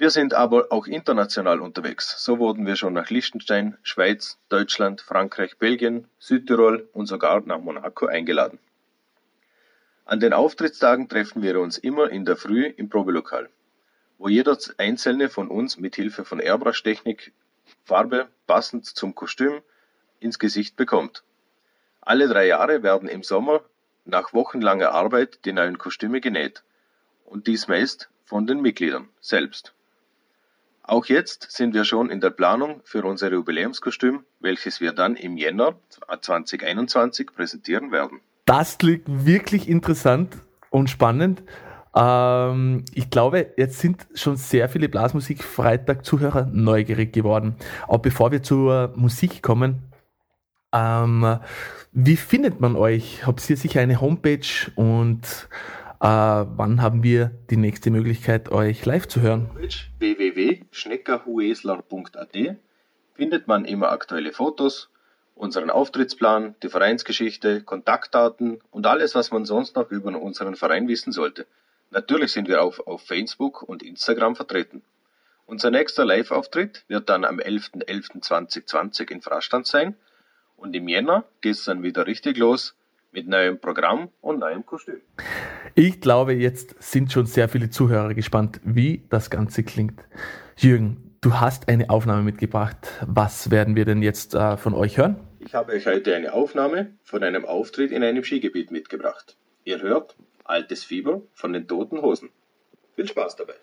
Wir 0.01 0.09
sind 0.09 0.33
aber 0.33 0.69
auch 0.71 0.87
international 0.87 1.61
unterwegs. 1.61 2.25
So 2.25 2.39
wurden 2.39 2.65
wir 2.65 2.75
schon 2.75 2.95
nach 2.95 3.11
Liechtenstein, 3.11 3.77
Schweiz, 3.83 4.39
Deutschland, 4.49 5.03
Frankreich, 5.03 5.59
Belgien, 5.59 6.09
Südtirol 6.19 6.89
und 6.95 7.05
sogar 7.05 7.43
nach 7.43 7.61
Monaco 7.61 8.07
eingeladen. 8.07 8.59
An 10.07 10.19
den 10.19 10.33
Auftrittstagen 10.33 11.11
treffen 11.11 11.43
wir 11.43 11.61
uns 11.61 11.77
immer 11.77 12.09
in 12.09 12.25
der 12.25 12.39
Früh 12.39 12.65
im 12.65 12.89
Probelokal, 12.89 13.51
wo 14.17 14.29
jeder 14.29 14.57
einzelne 14.79 15.29
von 15.29 15.49
uns 15.49 15.77
mit 15.77 15.97
Hilfe 15.97 16.25
von 16.25 16.41
Airbrush-Technik 16.41 17.35
Farbe 17.85 18.29
passend 18.47 18.87
zum 18.87 19.15
Kostüm 19.15 19.61
ins 20.19 20.39
Gesicht 20.39 20.77
bekommt. 20.77 21.25
Alle 22.01 22.27
drei 22.27 22.47
Jahre 22.47 22.83
werden 22.83 23.07
im 23.07 23.23
Sommer 23.23 23.61
nach 24.07 24.33
wochenlanger 24.33 24.93
Arbeit 24.93 25.45
die 25.45 25.53
neuen 25.53 25.77
Kostüme 25.77 26.23
genäht. 26.23 26.63
Und 27.27 27.49
dies 27.49 27.69
meist 27.69 28.09
von 28.25 28.47
den 28.47 28.63
Mitgliedern 28.63 29.11
selbst. 29.21 29.75
Auch 30.83 31.07
jetzt 31.07 31.51
sind 31.51 31.75
wir 31.75 31.85
schon 31.85 32.11
in 32.11 32.21
der 32.21 32.31
Planung 32.31 32.81
für 32.85 33.05
unser 33.05 33.31
Jubiläumskostüm, 33.31 34.25
welches 34.41 34.81
wir 34.81 34.93
dann 34.93 35.17
im 35.17 35.37
Jänner 35.37 35.75
2021 36.21 37.29
präsentieren 37.35 37.93
werden. 37.93 38.21
Das 38.45 38.79
klingt 38.79 39.05
wirklich 39.07 39.69
interessant 39.69 40.39
und 40.71 40.91
spannend. 40.91 41.43
Ähm, 41.95 42.85
ich 42.95 43.11
glaube, 43.11 43.53
jetzt 43.57 43.79
sind 43.79 44.07
schon 44.15 44.37
sehr 44.37 44.69
viele 44.69 44.89
Blasmusik-Freitag-Zuhörer 44.89 46.49
neugierig 46.53 47.13
geworden. 47.13 47.57
Aber 47.87 47.99
bevor 47.99 48.33
wir 48.33 48.43
zur 48.43 48.93
Musik 48.97 49.43
kommen, 49.43 49.91
Ähm, 50.73 51.41
wie 51.93 52.17
findet 52.17 52.61
man 52.61 52.77
euch? 52.77 53.27
Habt 53.27 53.49
ihr 53.51 53.57
sicher 53.57 53.81
eine 53.81 54.01
Homepage 54.01 54.71
und 54.77 55.49
wann 56.01 56.83
haben 56.83 57.03
wir 57.03 57.33
die 57.51 57.57
nächste 57.57 57.91
Möglichkeit, 57.91 58.51
euch 58.51 58.87
live 58.87 59.09
zu 59.09 59.21
hören? 59.21 59.51
www.schneckerhuesler.at 59.99 62.57
findet 63.15 63.49
man 63.49 63.67
immer 63.67 63.93
aktuelle 63.93 64.33
Fotos, 64.33 64.89
unseren 65.35 65.69
Auftrittsplan, 65.71 66.55
die 66.63 66.69
Vereinsgeschichte, 66.69 67.63
Kontaktdaten 67.63 68.61
und 68.71 68.87
alles, 68.87 69.15
was 69.15 69.31
man 69.31 69.45
sonst 69.45 69.77
noch 69.77 69.91
über 69.91 70.19
unseren 70.19 70.57
Verein 70.57 70.89
wissen 70.89 71.13
sollte. 71.13 71.47
Natürlich 71.91 72.33
sind 72.33 72.49
wir 72.49 72.63
auch 72.63 72.79
auf 72.87 73.03
Facebook 73.03 73.63
und 73.63 73.83
Instagram 73.83 74.37
vertreten. 74.37 74.81
Unser 75.47 75.71
nächster 75.71 76.05
Live-Auftritt 76.05 76.85
wird 76.89 77.09
dann 77.09 77.25
am 77.25 77.41
11.11.2020 77.41 79.11
in 79.11 79.21
Frastand 79.21 79.67
sein 79.67 79.97
und 80.57 80.77
im 80.77 80.89
Jänner 80.89 81.25
geht's 81.41 81.65
dann 81.65 81.83
wieder 81.83 82.07
richtig 82.07 82.39
los 82.39 82.77
mit 83.13 83.29
neuem 83.29 83.61
Programm 83.61 84.11
und 84.21 84.39
neuem 84.41 84.65
Kostüm. 84.65 85.01
Ich 85.75 86.01
glaube, 86.01 86.35
jetzt 86.35 86.75
sind 86.83 87.13
schon 87.13 87.27
sehr 87.27 87.49
viele 87.49 87.71
Zuhörer 87.71 88.15
gespannt, 88.15 88.61
wie 88.65 89.05
das 89.09 89.31
Ganze 89.31 89.63
klingt. 89.63 90.01
Jürgen, 90.57 91.17
du 91.21 91.35
hast 91.41 91.69
eine 91.69 91.91
Aufnahme 91.91 92.23
mitgebracht. 92.23 92.77
Was 93.07 93.51
werden 93.51 93.77
wir 93.77 93.85
denn 93.85 94.03
jetzt 94.03 94.35
äh, 94.35 94.57
von 94.57 94.75
euch 94.75 94.99
hören? 94.99 95.21
Ich 95.41 95.55
habe 95.55 95.73
euch 95.73 95.87
heute 95.87 96.15
eine 96.15 96.33
Aufnahme 96.33 96.95
von 97.03 97.23
einem 97.23 97.45
Auftritt 97.45 97.93
in 97.93 98.03
einem 98.03 98.25
Skigebiet 98.25 98.71
mitgebracht. 98.71 99.37
Ihr 99.65 99.81
hört 99.81 100.17
Altes 100.45 100.85
Fieber 100.85 101.23
von 101.33 101.53
den 101.53 101.67
Toten 101.69 102.03
Hosen. 102.03 102.31
Viel 102.97 103.07
Spaß 103.07 103.37
dabei. 103.37 103.55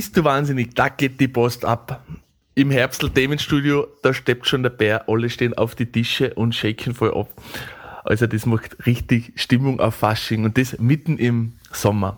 Bist 0.00 0.16
du 0.16 0.24
wahnsinnig, 0.24 0.74
da 0.74 0.88
geht 0.88 1.20
die 1.20 1.28
Post 1.28 1.66
ab. 1.66 2.02
Im 2.54 2.70
Herbstl 2.70 3.10
Themenstudio, 3.10 3.86
da 4.02 4.14
steppt 4.14 4.46
schon 4.48 4.62
der 4.62 4.70
Bär, 4.70 5.10
alle 5.10 5.28
stehen 5.28 5.52
auf 5.52 5.74
die 5.74 5.84
Tische 5.84 6.32
und 6.32 6.54
shaken 6.54 6.94
voll 6.94 7.12
ab. 7.14 7.28
Also 8.04 8.26
das 8.26 8.46
macht 8.46 8.86
richtig 8.86 9.34
Stimmung 9.36 9.78
auf 9.78 9.94
Fasching 9.94 10.46
und 10.46 10.56
das 10.56 10.78
mitten 10.78 11.18
im 11.18 11.52
Sommer. 11.70 12.16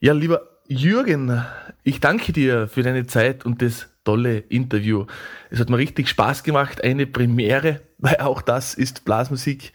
Ja, 0.00 0.12
lieber 0.12 0.42
Jürgen, 0.68 1.42
ich 1.82 2.00
danke 2.00 2.34
dir 2.34 2.68
für 2.68 2.82
deine 2.82 3.06
Zeit 3.06 3.46
und 3.46 3.62
das 3.62 3.88
tolle 4.04 4.40
Interview. 4.40 5.06
Es 5.48 5.60
hat 5.60 5.70
mir 5.70 5.78
richtig 5.78 6.10
Spaß 6.10 6.42
gemacht, 6.42 6.84
eine 6.84 7.06
Premiere, 7.06 7.80
weil 8.00 8.16
auch 8.16 8.42
das 8.42 8.74
ist 8.74 9.06
Blasmusik. 9.06 9.72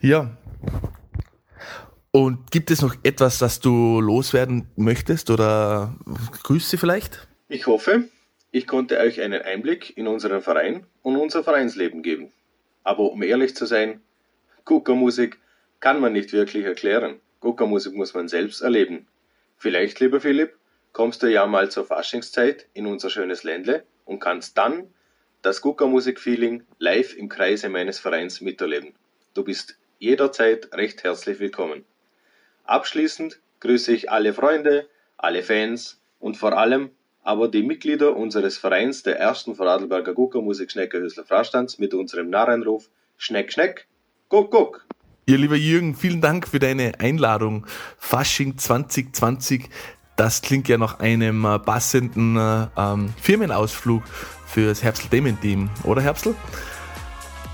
Ja, 0.00 0.30
und 2.16 2.50
gibt 2.50 2.70
es 2.70 2.80
noch 2.80 2.96
etwas, 3.02 3.38
das 3.38 3.60
du 3.60 4.00
loswerden 4.00 4.68
möchtest 4.76 5.28
oder 5.28 5.94
Grüße 6.44 6.78
vielleicht? 6.78 7.28
Ich 7.50 7.66
hoffe, 7.66 8.04
ich 8.52 8.66
konnte 8.66 8.98
euch 8.98 9.20
einen 9.20 9.42
Einblick 9.42 9.98
in 9.98 10.08
unseren 10.08 10.40
Verein 10.40 10.86
und 11.02 11.16
unser 11.16 11.44
Vereinsleben 11.44 12.02
geben. 12.02 12.32
Aber 12.84 13.12
um 13.12 13.22
ehrlich 13.22 13.54
zu 13.54 13.66
sein, 13.66 14.00
Guckermusik 14.64 15.38
kann 15.80 16.00
man 16.00 16.14
nicht 16.14 16.32
wirklich 16.32 16.64
erklären. 16.64 17.20
Guckermusik 17.40 17.94
muss 17.94 18.14
man 18.14 18.28
selbst 18.28 18.62
erleben. 18.62 19.06
Vielleicht, 19.58 20.00
lieber 20.00 20.22
Philipp, 20.22 20.56
kommst 20.94 21.22
du 21.22 21.30
ja 21.30 21.46
mal 21.46 21.70
zur 21.70 21.84
Faschingszeit 21.84 22.66
in 22.72 22.86
unser 22.86 23.10
schönes 23.10 23.44
Ländle 23.44 23.84
und 24.06 24.20
kannst 24.20 24.56
dann 24.56 24.88
das 25.42 25.60
Guckermusik-Feeling 25.60 26.62
live 26.78 27.14
im 27.14 27.28
Kreise 27.28 27.68
meines 27.68 27.98
Vereins 27.98 28.40
miterleben. 28.40 28.94
Du 29.34 29.44
bist 29.44 29.76
jederzeit 29.98 30.72
recht 30.72 31.04
herzlich 31.04 31.40
willkommen. 31.40 31.84
Abschließend 32.66 33.40
grüße 33.60 33.92
ich 33.92 34.10
alle 34.10 34.32
Freunde, 34.32 34.88
alle 35.16 35.42
Fans 35.42 36.00
und 36.18 36.36
vor 36.36 36.56
allem 36.56 36.90
aber 37.26 37.48
die 37.48 37.64
Mitglieder 37.64 38.16
unseres 38.16 38.56
Vereins 38.56 39.02
der 39.02 39.18
ersten 39.18 39.56
Vorarlberger 39.56 40.14
Guckermusik 40.14 40.70
Schneckerhösler 40.70 41.24
Frastands 41.24 41.78
mit 41.78 41.92
unserem 41.92 42.30
Narrenruf 42.30 42.88
Schneck, 43.16 43.52
Schneck, 43.52 43.88
Guck, 44.28 44.52
Guck. 44.52 44.86
Ja, 45.28 45.36
lieber 45.36 45.56
Jürgen, 45.56 45.96
vielen 45.96 46.20
Dank 46.20 46.46
für 46.46 46.60
deine 46.60 47.00
Einladung. 47.00 47.66
Fasching 47.98 48.58
2020, 48.58 49.68
das 50.14 50.40
klingt 50.40 50.68
ja 50.68 50.78
nach 50.78 51.00
einem 51.00 51.44
äh, 51.44 51.58
passenden 51.58 52.36
äh, 52.36 52.66
ähm, 52.76 53.12
Firmenausflug 53.20 54.04
fürs 54.46 54.84
Herbstl 54.84 55.08
Themen 55.08 55.40
Team, 55.40 55.68
oder 55.82 56.02
Herbstl? 56.02 56.36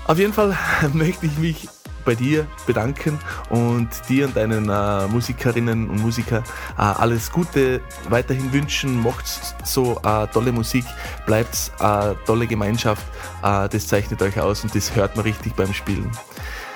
Auf 0.05 0.19
jeden 0.19 0.33
Fall 0.33 0.55
möchte 0.93 1.25
ich 1.25 1.37
mich 1.39 1.67
bei 2.03 2.15
dir 2.15 2.47
bedanken 2.65 3.19
und 3.49 3.89
dir 4.09 4.25
und 4.25 4.35
deinen 4.35 4.69
äh, 4.69 5.07
Musikerinnen 5.07 5.89
und 5.89 6.01
Musiker 6.01 6.43
äh, 6.77 6.81
alles 6.81 7.31
Gute 7.31 7.81
weiterhin 8.09 8.51
wünschen. 8.53 9.01
Macht 9.01 9.25
so 9.63 9.99
äh, 10.03 10.27
tolle 10.27 10.51
Musik, 10.51 10.85
bleibt 11.25 11.71
äh, 11.79 12.13
tolle 12.25 12.47
Gemeinschaft. 12.47 13.05
Äh, 13.43 13.69
das 13.69 13.87
zeichnet 13.87 14.21
euch 14.21 14.39
aus 14.39 14.63
und 14.63 14.75
das 14.75 14.95
hört 14.95 15.15
man 15.15 15.23
richtig 15.23 15.55
beim 15.55 15.73
Spielen. 15.73 16.11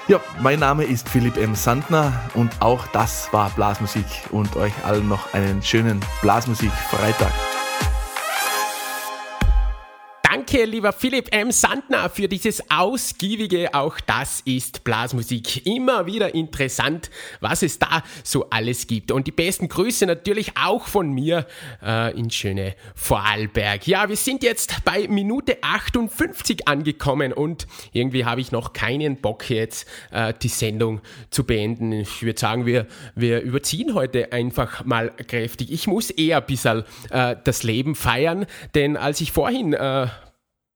Ja, 0.07 0.21
mein 0.41 0.59
Name 0.59 0.85
ist 0.85 1.09
Philipp 1.09 1.35
M. 1.35 1.53
Sandner 1.53 2.13
und 2.33 2.51
auch 2.61 2.87
das 2.87 3.27
war 3.33 3.49
Blasmusik 3.49 4.05
und 4.31 4.55
euch 4.55 4.73
allen 4.85 5.09
noch 5.09 5.33
einen 5.33 5.61
schönen 5.61 5.99
Blasmusik-Freitag. 6.21 7.56
Danke, 10.37 10.65
lieber 10.65 10.93
Philipp 10.93 11.33
M. 11.33 11.51
Sandner, 11.51 12.11
für 12.11 12.27
dieses 12.27 12.69
ausgiebige, 12.69 13.73
auch 13.73 13.99
das 13.99 14.41
ist 14.45 14.83
Blasmusik. 14.83 15.65
Immer 15.65 16.05
wieder 16.05 16.35
interessant, 16.35 17.09
was 17.39 17.63
es 17.63 17.79
da 17.79 18.03
so 18.23 18.47
alles 18.51 18.85
gibt. 18.85 19.11
Und 19.11 19.25
die 19.25 19.31
besten 19.31 19.67
Grüße 19.67 20.05
natürlich 20.05 20.51
auch 20.55 20.85
von 20.85 21.11
mir 21.11 21.47
äh, 21.83 22.15
in 22.15 22.29
schöne 22.29 22.75
Vorarlberg. 22.93 23.87
Ja, 23.87 24.09
wir 24.09 24.15
sind 24.15 24.43
jetzt 24.43 24.85
bei 24.85 25.07
Minute 25.07 25.57
58 25.63 26.67
angekommen 26.67 27.33
und 27.33 27.65
irgendwie 27.91 28.23
habe 28.23 28.39
ich 28.39 28.51
noch 28.51 28.73
keinen 28.73 29.17
Bock 29.17 29.49
jetzt, 29.49 29.87
äh, 30.11 30.35
die 30.39 30.49
Sendung 30.49 31.01
zu 31.31 31.45
beenden. 31.45 31.91
Ich 31.93 32.21
würde 32.21 32.39
sagen, 32.39 32.67
wir, 32.67 32.85
wir 33.15 33.41
überziehen 33.41 33.95
heute 33.95 34.31
einfach 34.31 34.85
mal 34.85 35.09
kräftig. 35.09 35.71
Ich 35.71 35.87
muss 35.87 36.11
eher 36.11 36.37
ein 36.37 36.45
bisschen 36.45 36.83
äh, 37.09 37.35
das 37.43 37.63
Leben 37.63 37.95
feiern, 37.95 38.45
denn 38.75 38.97
als 38.97 39.19
ich 39.19 39.31
vorhin 39.31 39.73
äh, 39.73 40.05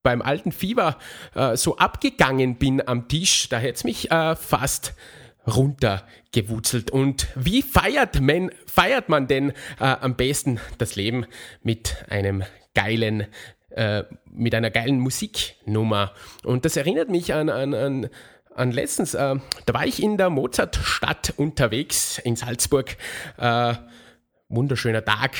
beim 0.03 0.21
alten 0.21 0.51
Fieber 0.51 0.97
äh, 1.35 1.55
so 1.55 1.77
abgegangen 1.77 2.55
bin 2.55 2.87
am 2.87 3.07
Tisch, 3.07 3.49
da 3.49 3.57
hätte 3.57 3.75
es 3.75 3.83
mich 3.83 4.11
äh, 4.11 4.35
fast 4.35 4.93
runtergewurzelt. 5.47 6.91
Und 6.91 7.27
wie 7.35 7.61
feiert 7.61 8.21
man, 8.21 8.51
feiert 8.67 9.09
man 9.09 9.27
denn 9.27 9.51
äh, 9.79 9.83
am 9.83 10.15
besten 10.15 10.59
das 10.77 10.95
Leben 10.95 11.25
mit 11.63 11.97
einem 12.09 12.43
geilen 12.73 13.27
äh, 13.71 14.03
mit 14.29 14.53
einer 14.53 14.69
geilen 14.69 14.99
Musiknummer. 14.99 16.13
Und 16.43 16.65
das 16.65 16.75
erinnert 16.75 17.09
mich 17.09 17.33
an, 17.33 17.49
an, 17.49 17.73
an, 17.73 18.09
an 18.53 18.71
letztens, 18.71 19.13
äh, 19.13 19.35
da 19.65 19.73
war 19.73 19.85
ich 19.85 20.03
in 20.03 20.17
der 20.17 20.29
Mozartstadt 20.29 21.33
unterwegs 21.37 22.17
in 22.17 22.35
Salzburg. 22.35 22.97
Äh, 23.37 23.75
wunderschöner 24.49 25.05
Tag 25.05 25.31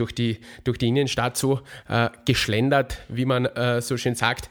durch 0.00 0.12
die, 0.12 0.40
durch 0.64 0.78
die 0.78 0.88
Innenstadt 0.88 1.36
so 1.36 1.60
äh, 1.88 2.08
geschlendert, 2.24 2.98
wie 3.08 3.24
man 3.24 3.46
äh, 3.46 3.80
so 3.82 3.96
schön 3.96 4.14
sagt. 4.14 4.50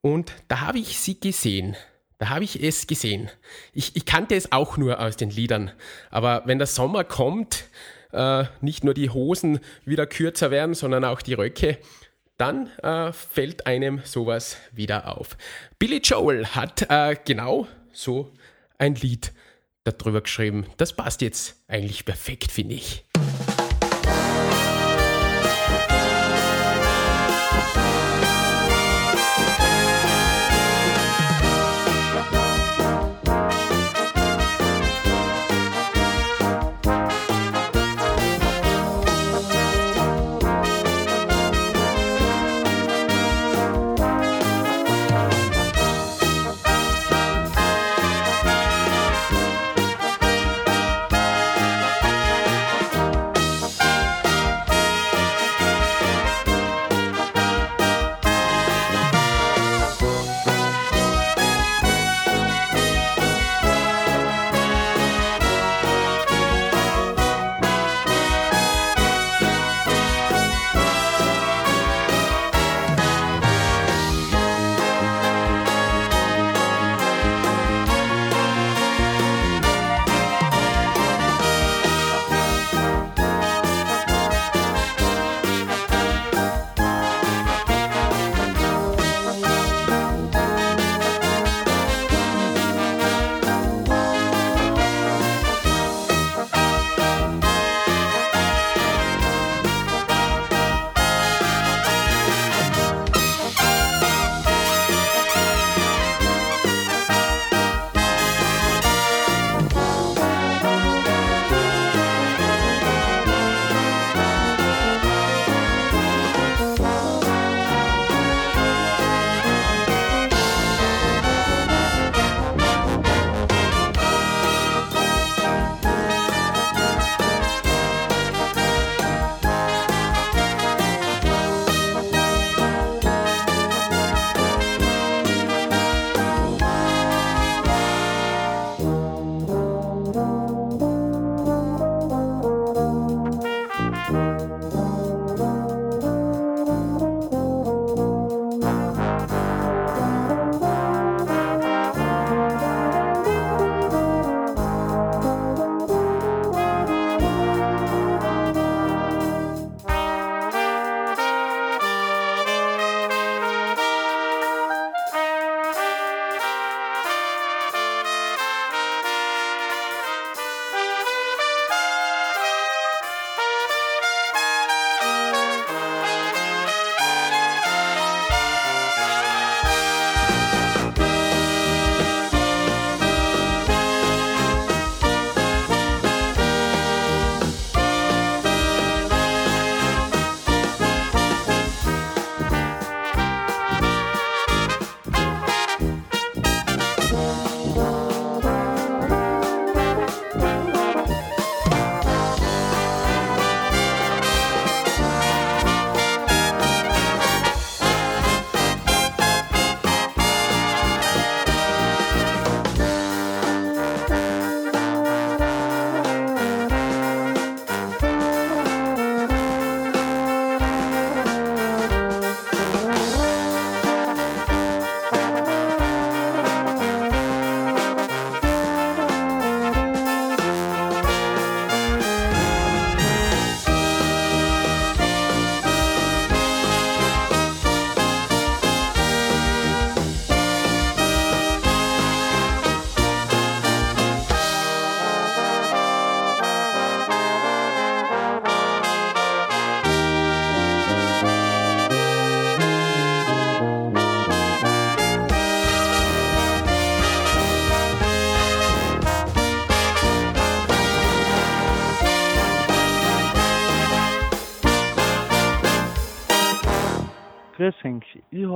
Und 0.00 0.32
da 0.48 0.60
habe 0.60 0.78
ich 0.78 1.00
sie 1.00 1.18
gesehen. 1.18 1.76
Da 2.18 2.28
habe 2.28 2.44
ich 2.44 2.62
es 2.62 2.86
gesehen. 2.86 3.30
Ich, 3.72 3.96
ich 3.96 4.06
kannte 4.06 4.34
es 4.34 4.52
auch 4.52 4.76
nur 4.76 5.00
aus 5.00 5.16
den 5.16 5.30
Liedern. 5.30 5.72
Aber 6.10 6.42
wenn 6.46 6.58
der 6.58 6.66
Sommer 6.66 7.04
kommt, 7.04 7.64
äh, 8.12 8.44
nicht 8.60 8.84
nur 8.84 8.94
die 8.94 9.10
Hosen 9.10 9.60
wieder 9.84 10.06
kürzer 10.06 10.50
werden, 10.50 10.74
sondern 10.74 11.04
auch 11.04 11.22
die 11.22 11.34
Röcke, 11.34 11.78
dann 12.36 12.68
äh, 12.82 13.12
fällt 13.12 13.66
einem 13.66 14.00
sowas 14.04 14.56
wieder 14.72 15.16
auf. 15.16 15.36
Billy 15.78 15.98
Joel 15.98 16.46
hat 16.46 16.86
äh, 16.88 17.16
genau 17.24 17.66
so 17.92 18.32
ein 18.78 18.94
Lied 18.94 19.32
darüber 19.84 20.20
geschrieben. 20.20 20.66
Das 20.76 20.94
passt 20.94 21.20
jetzt 21.22 21.62
eigentlich 21.68 22.04
perfekt, 22.04 22.50
finde 22.50 22.74
ich. 22.74 23.04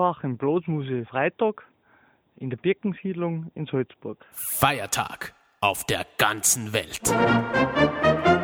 Horche 0.08 0.26
im 0.26 0.38
Blasmusik 0.38 1.06
Freitag 1.08 1.66
in 2.36 2.48
der 2.50 2.56
Birkensiedlung 2.56 3.50
in 3.54 3.66
Salzburg. 3.66 4.24
Feiertag 4.32 5.34
auf 5.60 5.84
der 5.84 6.06
ganzen 6.16 6.72
Welt. 6.72 8.37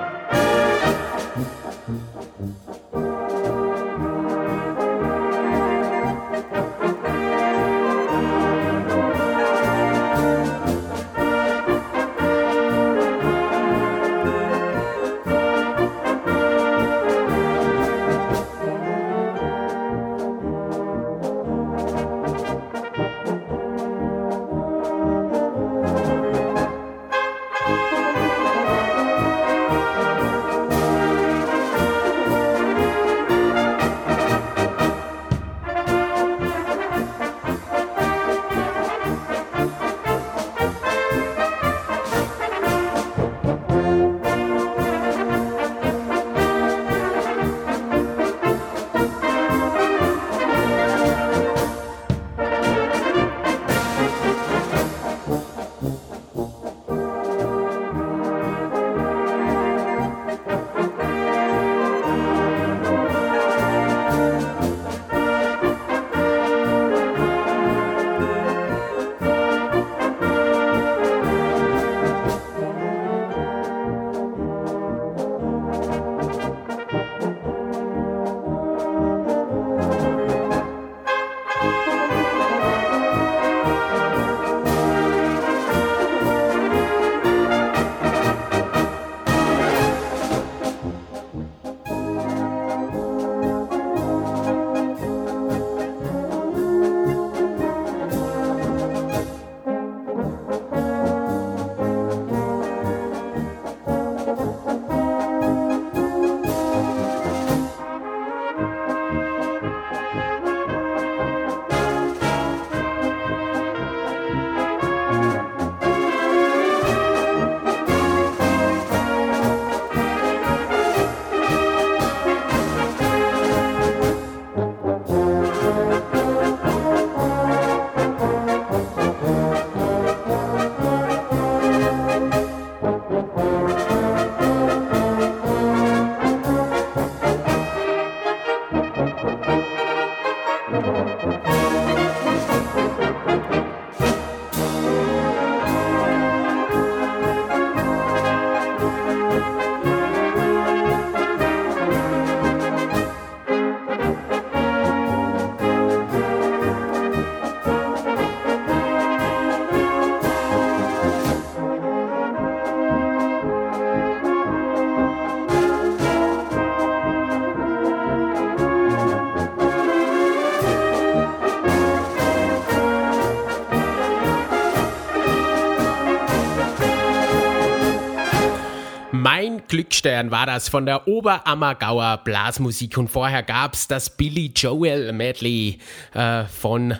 Glückstern 180.04 180.30
war 180.30 180.44
das 180.44 180.68
von 180.68 180.84
der 180.84 181.08
Oberammergauer 181.08 182.18
Blasmusik 182.24 182.98
und 182.98 183.08
vorher 183.08 183.42
gab's 183.42 183.88
das 183.88 184.10
Billy 184.10 184.52
Joel 184.54 185.14
Medley 185.14 185.78
äh, 186.12 186.44
von 186.44 186.98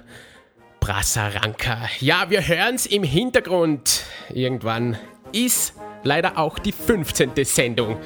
Brassaranka. 0.81 1.81
Ja, 2.01 2.31
wir 2.31 2.49
hören's 2.49 2.87
im 2.87 3.03
Hintergrund. 3.03 4.05
Irgendwann 4.33 4.97
ist 5.33 5.75
leider 6.03 6.39
auch 6.39 6.59
die 6.59 6.73
15. 6.73 7.33
Sendung 7.45 7.99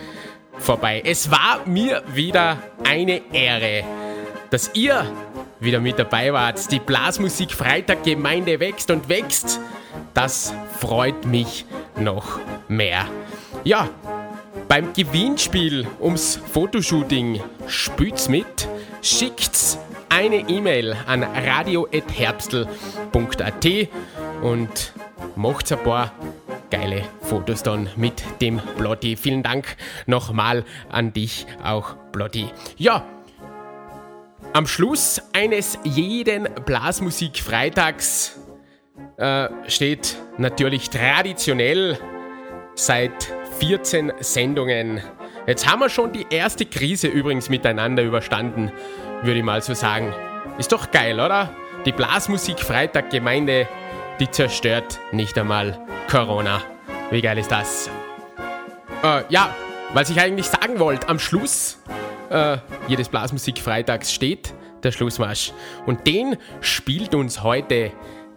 vorbei. 0.59 1.01
Es 1.05 1.31
war 1.31 1.61
mir 1.65 2.03
wieder 2.13 2.59
eine 2.85 3.23
Ehre, 3.33 3.85
dass 4.51 4.73
ihr 4.75 5.07
wieder 5.61 5.79
mit 5.79 6.01
dabei 6.01 6.33
wart. 6.33 6.73
Die 6.73 6.81
Blasmusik 6.81 7.53
Freitag 7.53 8.03
Gemeinde 8.03 8.59
wächst 8.59 8.91
und 8.91 9.09
wächst. 9.09 9.61
Das 10.15 10.53
freut 10.81 11.25
mich 11.25 11.67
noch 11.97 12.41
mehr. 12.67 13.07
Ja, 13.63 13.89
beim 14.69 14.93
Gewinnspiel 14.93 15.87
ums 16.01 16.37
Fotoshooting 16.37 17.41
spült's 17.67 18.29
mit, 18.29 18.69
schickt's 19.03 19.79
eine 20.11 20.49
E-Mail 20.49 20.95
an 21.07 21.23
radio.herbstl.at 21.23 23.67
und 24.43 24.93
macht's 25.37 25.73
ein 25.73 25.83
paar 25.83 26.13
geile 26.71 27.05
Fotos 27.23 27.63
dann 27.63 27.89
mit 27.97 28.23
dem 28.43 28.61
Blotti. 28.77 29.17
Vielen 29.17 29.43
Dank 29.43 29.79
nochmal 30.07 30.67
an 30.91 31.15
dich 31.15 31.47
auch, 31.65 31.95
Blotti. 32.13 32.51
Ja, 32.77 33.07
am 34.53 34.67
Schluss 34.67 35.23
eines 35.33 35.79
jeden 35.85 36.47
Blasmusik-Freitags 36.67 38.39
äh, 39.17 39.49
steht 39.67 40.19
natürlich 40.37 40.91
traditionell 40.91 41.99
seit 42.75 43.38
14 43.59 44.13
Sendungen. 44.21 45.01
Jetzt 45.47 45.67
haben 45.67 45.81
wir 45.81 45.89
schon 45.89 46.13
die 46.13 46.27
erste 46.31 46.65
Krise 46.65 47.09
übrigens 47.09 47.49
miteinander 47.49 48.03
überstanden, 48.05 48.71
würde 49.23 49.39
ich 49.39 49.45
mal 49.45 49.63
so 49.63 49.75
sagen. 49.75 50.15
Ist 50.59 50.71
doch 50.71 50.91
geil, 50.91 51.19
oder? 51.19 51.51
Die 51.85 51.93
Blasmusik 51.93 52.61
Freitag 52.61 53.11
Gemeinde, 53.11 53.67
die 54.21 54.31
zerstört 54.31 55.01
nicht 55.11 55.37
einmal 55.37 55.79
Corona. 56.09 56.63
Wie 57.11 57.21
geil 57.21 57.39
ist 57.39 57.51
das? 57.51 57.91
Äh, 59.03 59.23
ja, 59.29 59.55
was 59.93 60.11
ich 60.11 60.21
eigentlich 60.21 60.47
sagen 60.47 60.79
wollte, 60.79 61.09
am 61.09 61.19
Schluss 61.19 61.79
äh, 62.31 62.59
jedes 62.87 63.09
Blasmusik 63.09 63.59
Freitags 63.59 64.13
steht 64.13 64.55
der 64.85 64.93
Schlussmarsch. 64.93 65.53
Und 65.87 66.07
den 66.07 66.37
spielt 66.61 67.15
uns 67.15 67.43
heute 67.43 67.91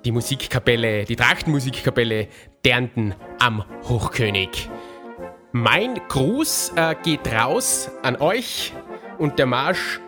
die 0.03 0.11
Musikkapelle, 0.11 1.05
die 1.05 1.15
Trachtenmusikkapelle 1.15 2.27
Dernten 2.65 3.13
am 3.39 3.63
Hochkönig. 3.87 4.69
Mein 5.53 5.99
Gruß 6.07 6.73
äh, 6.75 6.95
geht 7.03 7.27
raus 7.31 7.91
an 8.03 8.15
euch 8.21 8.73
und 9.17 9.37
der 9.37 9.45
Marsch 9.45 9.99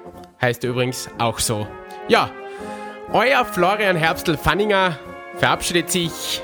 heißt 0.41 0.63
übrigens 0.63 1.09
auch 1.17 1.39
so. 1.39 1.67
Ja, 2.07 2.29
euer 3.11 3.43
Florian 3.43 3.97
Herbstl-Fanninger 3.97 4.97
verabschiedet 5.35 5.91
sich 5.91 6.41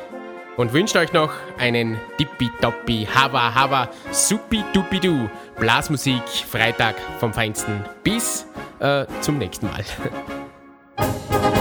und 0.57 0.73
wünscht 0.73 0.97
euch 0.97 1.13
noch 1.13 1.31
einen 1.57 1.97
tippitoppi, 2.17 3.07
hava, 3.13 3.55
hava, 3.55 3.89
supi 4.11 4.65
dupi 4.73 4.99
du 4.99 5.29
Blasmusik 5.57 6.27
Freitag 6.27 6.95
vom 7.19 7.33
Feinsten. 7.33 7.85
Bis 8.03 8.45
äh, 8.79 9.05
zum 9.21 9.37
nächsten 9.37 9.67
Mal. 9.67 9.85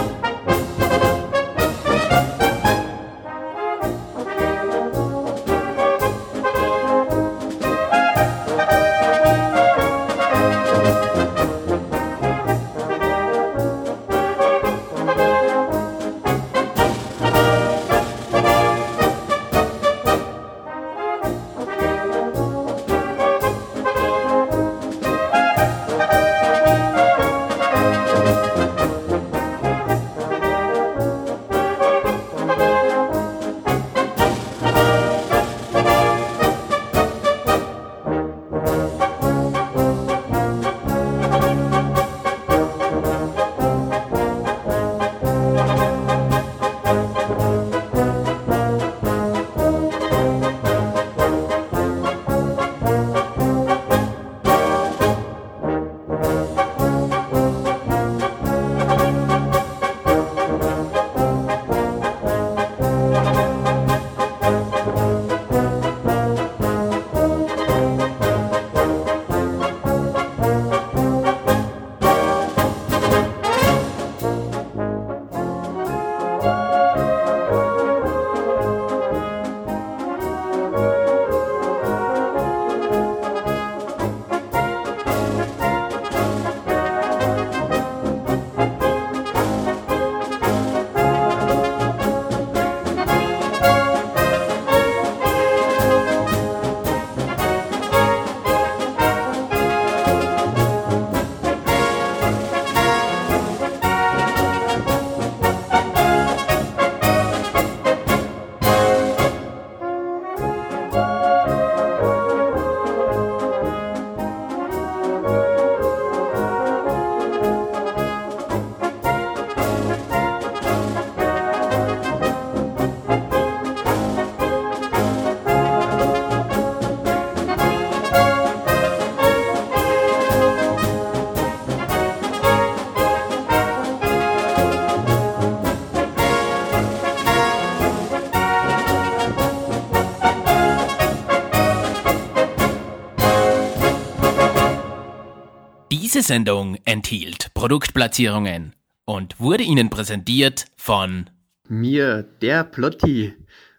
Sendung 146.29 146.77
enthielt 146.85 147.53
Produktplatzierungen 147.55 148.75
und 149.07 149.41
wurde 149.41 149.65
Ihnen 149.65 149.89
präsentiert 149.89 150.67
von 150.77 151.31
Mir, 151.69 152.23
der 152.23 152.65
Plotti, 152.65 153.35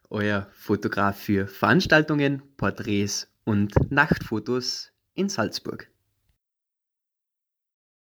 euer 0.09 0.47
Fotograf 0.51 1.15
für 1.19 1.45
Veranstaltungen, 1.45 2.41
Porträts 2.57 3.27
und 3.45 3.91
Nachtfotos 3.91 4.91
in 5.13 5.30
Salzburg. 5.30 5.78